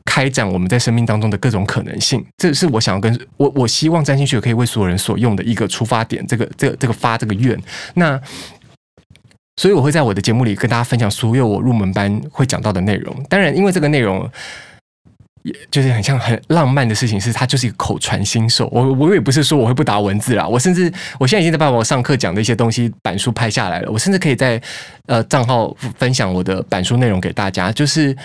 [0.05, 6.25] 开展我们在生命当中的各种可能性，这是我想要跟我我希望占星学可以为所有人所用的一个出发点。
[6.27, 7.57] 这个这个这个发这个愿，
[7.95, 8.19] 那
[9.57, 13.15] 所以我会在我的节目里跟大家分享所有我入门班会讲到的内容。
[13.29, 14.29] 当然，因为这个内容
[15.43, 18.67] 也就是很像很浪漫的事情，是它就是一个口传心授。
[18.71, 23.91] 我我也不是说我会不打文字啦，我甚至我现在已经在把我上课讲的一些东西板书拍下来了。
[23.91, 24.61] 我甚至可以在
[25.07, 28.15] 呃账号分享我的板书内容给大家，就是。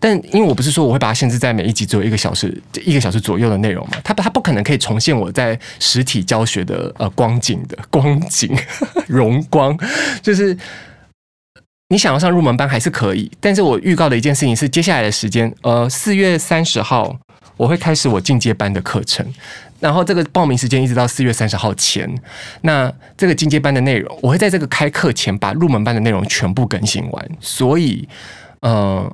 [0.00, 8.50] 但因为我不是说我会把它限制在每一集只有一个小时，一个小时左右的内容嘛，它它不可能可以重现我在实体教学的呃光景的光景
[9.06, 9.76] 荣光，
[10.22, 10.56] 就是
[11.90, 17.14] 你想要上入门班还是可以，但是我预告的一件事情是，接下来的时间，呃，四月三十号
[17.58, 19.26] 我会开始我进阶班的课程，
[19.80, 22.08] 然后这个报名时间一直到四月三十号前，
[22.62, 28.08] 那这个进阶班的内容，我会在这个开课前把入门班的内容全部更新完，所以，
[28.60, 29.12] 呃。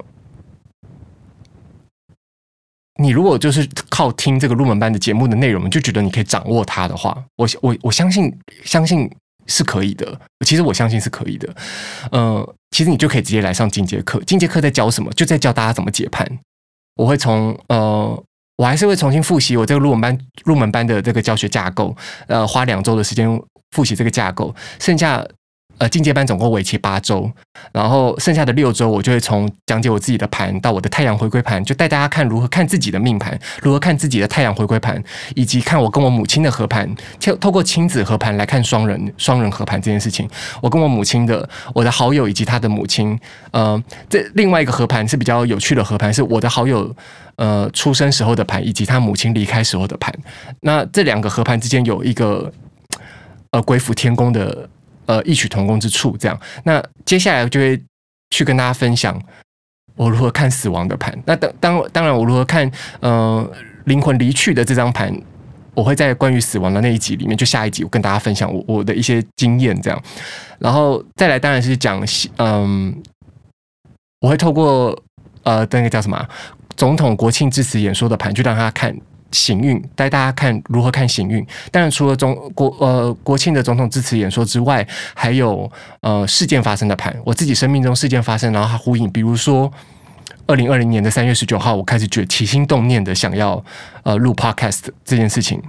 [2.98, 8.32] 你如果就是靠听这个入门班的节目的内容，就觉得你可以掌握它的话，我我我相信
[8.64, 9.10] 相信
[9.46, 10.18] 是可以的。
[10.46, 11.54] 其实我相信是可以的。
[12.10, 14.18] 呃，其实你就可以直接来上进阶课。
[14.24, 15.12] 进阶课在教什么？
[15.12, 16.26] 就在教大家怎么解盘。
[16.96, 18.24] 我会从呃，
[18.56, 21.94] 我还是会重新复习我这个入门班入门班的这个教学架构。
[22.28, 23.28] 呃，花两周的时间
[23.72, 25.24] 复习这个架构，剩下。
[25.78, 27.30] 呃，进阶班总共为期八周，
[27.70, 35.02] 然后剩下的六周，我就会从讲解我自己的盘到我的太阳回归盘，就带大家看如何看自己的命盘，如何看自己的太阳回归盘，
[35.34, 36.88] 以及看我跟我母亲的合盘，
[37.20, 40.26] 透透过亲子合盘来看双人双人合盘这件事情。
[40.62, 43.18] 我跟我母亲的，我的好友以及他的母亲，
[43.50, 46.90] 呃，这另外一个合盘是比较有趣的合盘，是我的好友
[47.36, 50.10] 呃出生时候的盘，以及他母亲离开时候的盘。
[50.60, 52.50] 那这两个合盘之间有一个
[53.50, 54.66] 呃鬼斧天工的。
[55.06, 56.38] 呃，异曲同工之处，这样。
[56.64, 57.80] 那接下来就会
[58.30, 59.20] 去跟大家分享
[59.94, 61.16] 我如何看死亡的盘。
[61.24, 63.48] 那当当当然，我如何看呃
[63.84, 65.16] 灵魂离去的这张盘，
[65.74, 70.02] 我会在关于死亡的那一集里面，就下一集我跟大家分享我我的一些经验，这样。
[70.58, 72.04] 然后再来，当然是讲
[72.38, 73.02] 嗯、
[74.20, 75.00] 我会透过
[75.44, 76.28] 呃那个叫什么
[76.76, 78.96] 总统国庆致辞演说的盘，去让他看。
[79.36, 81.46] 行运带大家看如何看行运。
[81.70, 85.70] 当然，除了中国呃国庆的总统致辞演说之外，还有
[86.00, 87.14] 呃事件发生的盘。
[87.24, 89.10] 我自己生命中事件发生，然后它呼应。
[89.10, 89.70] 比如说，
[90.46, 93.62] 二零二零年的三月十九号，我开始觉起心动念的想要
[94.02, 95.62] 呃录 podcast 这件事情，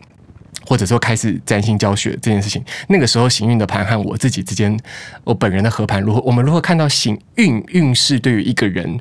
[0.65, 2.63] 或者说开始占星教学这件事情。
[2.88, 4.78] 那个时候行运的盘和我自己之间，
[5.24, 6.22] 我本人的合盘如何？
[6.22, 8.99] 我们如何看到行运运势对于一个人？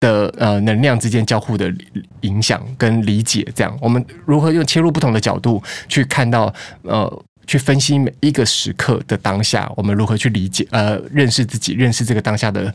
[0.00, 1.72] 的呃能量之间交互的
[2.20, 6.52] 影响跟理解，这样我们如何用切入不同的角度去看到
[6.82, 12.72] 呃去分析每一个时刻的当下，我们如何去理解呃认识自己，认识这个当下的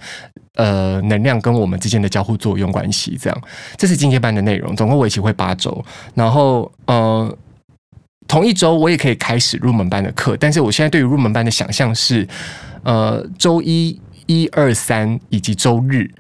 [0.56, 3.42] 呃能量跟我们之间的交互作用关系，这样
[3.78, 5.84] 这是进阶班的内容，总共为期会八周，
[6.14, 7.38] 然后呃
[8.28, 12.28] 同一周我也可以开始入门班的课，但是我现在对于入门班的想象是
[12.84, 16.12] 呃周一、一二三以及周日。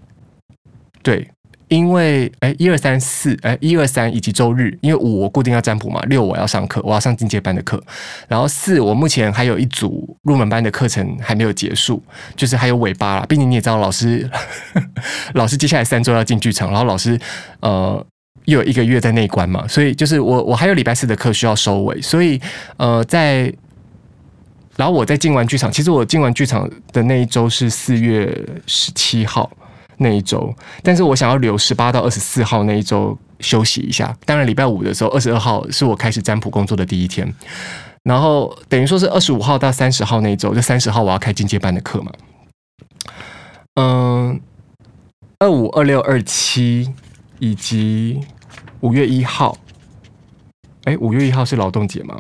[1.07, 1.25] 对，
[1.69, 7.81] 因为哎，一二三四，哎，一二三以及周日，因为五我固定要占卜嘛，六我要上课，我要上进阶班的课，
[8.27, 12.03] 然后四我目前还有一组入门班的课程还没有结束，
[12.35, 13.25] 就是还有尾巴啦。
[13.29, 14.29] 毕竟你也知道，老师
[15.35, 17.17] 老师接下来三周要进剧场，然后老师
[17.61, 18.05] 呃
[18.43, 22.37] 又有一个月在内关嘛，所以就是我我还有礼拜四的课需要收尾，所以
[22.75, 23.49] 呃在，
[24.75, 29.49] 然后我在进完剧场，其实我进完剧场的那一周是四月十七号。
[29.97, 34.15] 那一周，但是我想要留十八到二十四号那一周休息一下。
[34.25, 37.33] 当然，礼拜五的时候，二十二号是我开始占卜工作的第一天，
[38.03, 42.11] 然后等于说是二十五号到三十号那一周，就三十号我要开进阶班的课嘛。
[43.75, 44.39] 嗯，
[45.39, 46.93] 二五、二六、二七
[47.39, 48.21] 以及
[48.81, 49.57] 五月一号，
[50.83, 52.15] 哎，五月一号是劳动节吗？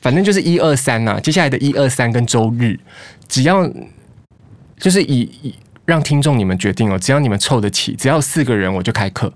[0.00, 1.18] 反正就是一二三呐。
[1.18, 2.78] 接下来的一二三跟周日，
[3.28, 3.66] 只要
[4.78, 5.54] 就是以以。
[5.84, 9.32] 让听众你们决定哦，只要你们凑得齐，只要四个人我就开课，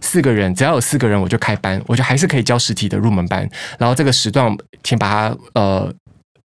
[0.00, 3.48] 四个人只要有四个人我就开班，我就还是可以教实体的入门班。
[3.78, 5.92] 然后这个时段，请把它呃，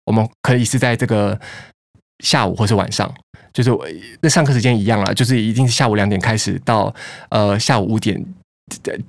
[0.07, 1.39] 我们可以是在这个
[2.25, 3.13] 下午或是晚上，
[3.53, 3.87] 就是我
[4.21, 6.95] 那上课时间一样啦，就是一定是下午两点开始到
[7.31, 8.25] 呃下午五点。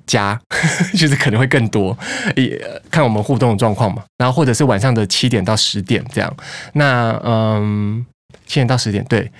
[0.08, 0.36] 加
[0.98, 1.96] 就是可能会更多，
[2.34, 2.60] 也
[2.90, 4.02] 看我们互动的状况嘛。
[4.18, 6.36] 然后或者是晚上的七点到十点这样。
[6.72, 8.04] 那嗯，
[8.44, 9.30] 七点到十点对。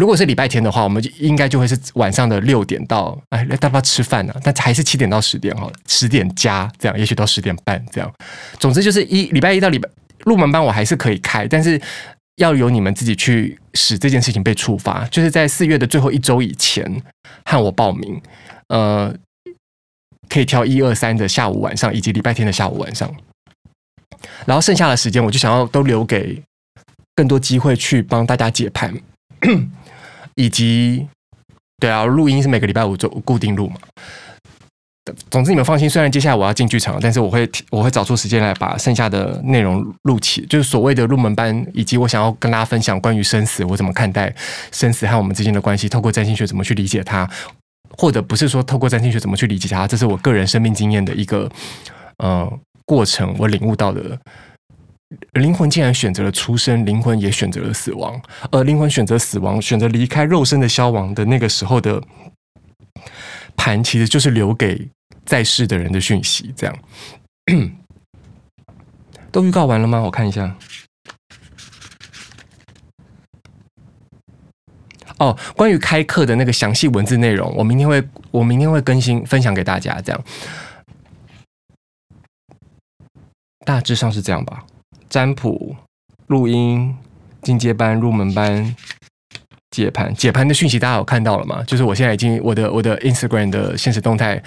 [0.00, 4.34] 如果是礼拜天的话，我们就应该就会是晚上的六点到哎，要不要吃饭呢？
[4.42, 8.10] 但还是七点到十点哈，十点加这样，也许到十点半这样。
[8.58, 9.86] 总之就是一礼拜一到礼拜
[10.24, 11.78] 入门班我还是可以开，但是
[12.36, 17.02] 要由你们自己去使这件事情被触发，就是在四月的最后一周以前
[17.44, 18.22] 和我报名。
[18.68, 19.14] 呃，
[20.30, 23.14] 可以挑一二三的下午晚上，以及礼拜天的下午晚上，
[24.46, 26.40] 然后剩下的时间，我就想要都留给
[27.16, 28.94] 更多机会去帮大家解盘，
[30.40, 31.06] 以及
[31.78, 33.76] 对啊，录音是每个礼拜五就固定录嘛。
[35.30, 44.34] 总之你们放心，虽然接下来我要进剧场，但是我会我会找出时间来把剩下的内容录起，就是所谓的入门班，以及我想要跟大家分享关于生死，我怎么看待
[44.72, 47.28] 生死和我们之间的关系，透过占星学怎么去理解它。
[47.98, 51.50] 或者不是说透过占星学怎么去理解它，这是我个人生命经验的一个
[52.18, 52.50] 呃
[52.86, 54.18] 过程，我领悟到的。
[55.32, 58.20] 灵魂既然选择了出生，灵魂也选择了死亡，
[58.52, 62.00] 而灵魂选择死亡，选择离开肉身的消亡的那个时候的
[63.56, 64.88] 盘，其实就是留给
[65.24, 66.54] 在世的人的讯息。
[66.56, 66.78] 这样
[69.32, 70.00] 都预告完了吗？
[70.00, 70.56] 我看一下。
[75.18, 80.24] 哦，关于开课的那个详细文字内容，我明天会我明天会更新分享给大家，这样
[83.66, 84.64] 大致上是这样吧。
[85.10, 85.76] 占卜、
[86.28, 86.96] 录音、
[87.42, 88.74] 进阶班、入门班、
[89.70, 91.62] 解盘、解盘的讯息，大家有看到了吗？
[91.64, 94.42] 就是我现在已经我的我的 Instagram 的现实动态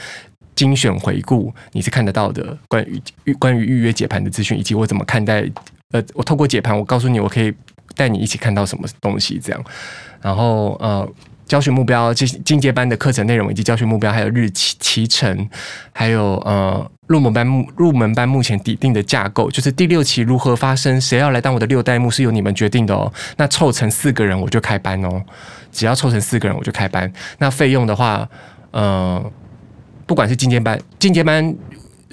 [0.55, 2.57] 精选回顾，你是看得到的。
[2.68, 5.47] 关于预关于预约解盘的资讯，以及我怎么看待
[5.91, 7.53] 呃，我透过解盘，我告诉你，我可以
[7.95, 9.64] 带你一起看到什么东西，这样。
[10.22, 11.07] 然后呃，
[11.45, 15.49] 教学目标、进进阶班的课程内容以及教学目标，还有日期、期程，
[15.91, 23.12] 还有呃入门班目入门班目前底定的架构，就是第六期如何发生，谁要来当我的六代目是由你们决定的哦。
[23.38, 25.22] 那凑成四个人我就开班哦，
[25.72, 27.12] 只要凑成四个人我就开班。
[27.39, 28.28] 那费用的话，
[28.72, 29.24] 呃，
[30.06, 31.56] 不管是进阶班、进阶班。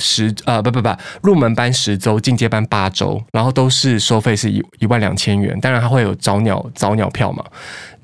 [0.02, 0.88] 十呃不不不，
[1.22, 5.60] 入门班十周，进阶班八周，然后都是收费是一一万两千元。
[5.60, 7.44] 当然，它会有早鸟早鸟票嘛。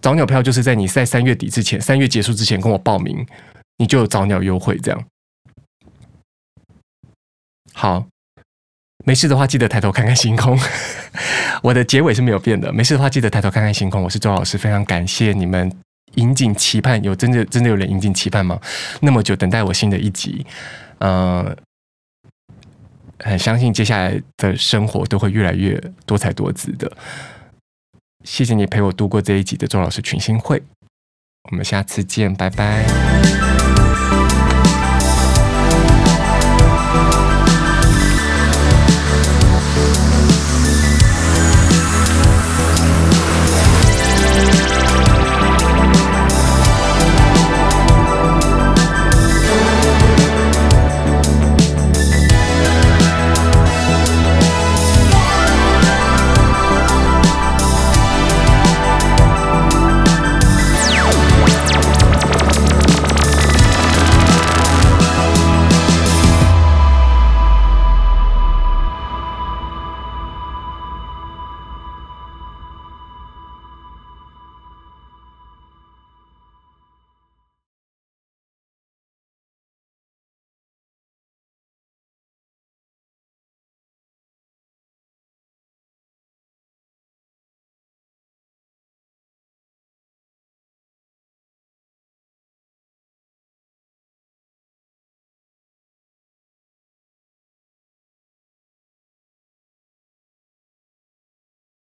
[0.02, 3.24] 早鸟票就是在你在三月底之前，三月结束之前跟我报名，
[3.78, 4.76] 你就有早鸟优惠。
[4.82, 5.04] 这样
[7.78, 8.06] 好，
[9.04, 10.58] 没事的话记得抬头看看星空。
[11.62, 12.72] 我的结尾是没有变的。
[12.72, 14.02] 没事的话记得抬头看看星空。
[14.02, 15.70] 我是周老师，非常感谢你们
[16.14, 18.58] 引颈期盼，有真的真的有人引颈期盼吗？
[19.02, 20.46] 那么久等待我新的一集，
[21.00, 21.54] 呃。
[23.18, 26.90] 很相信接下来的生活都会越来越多彩多姿的。
[28.24, 30.62] 谢谢你陪我度过这一集的周老师群星会，
[31.50, 33.75] 我们下次见，拜拜。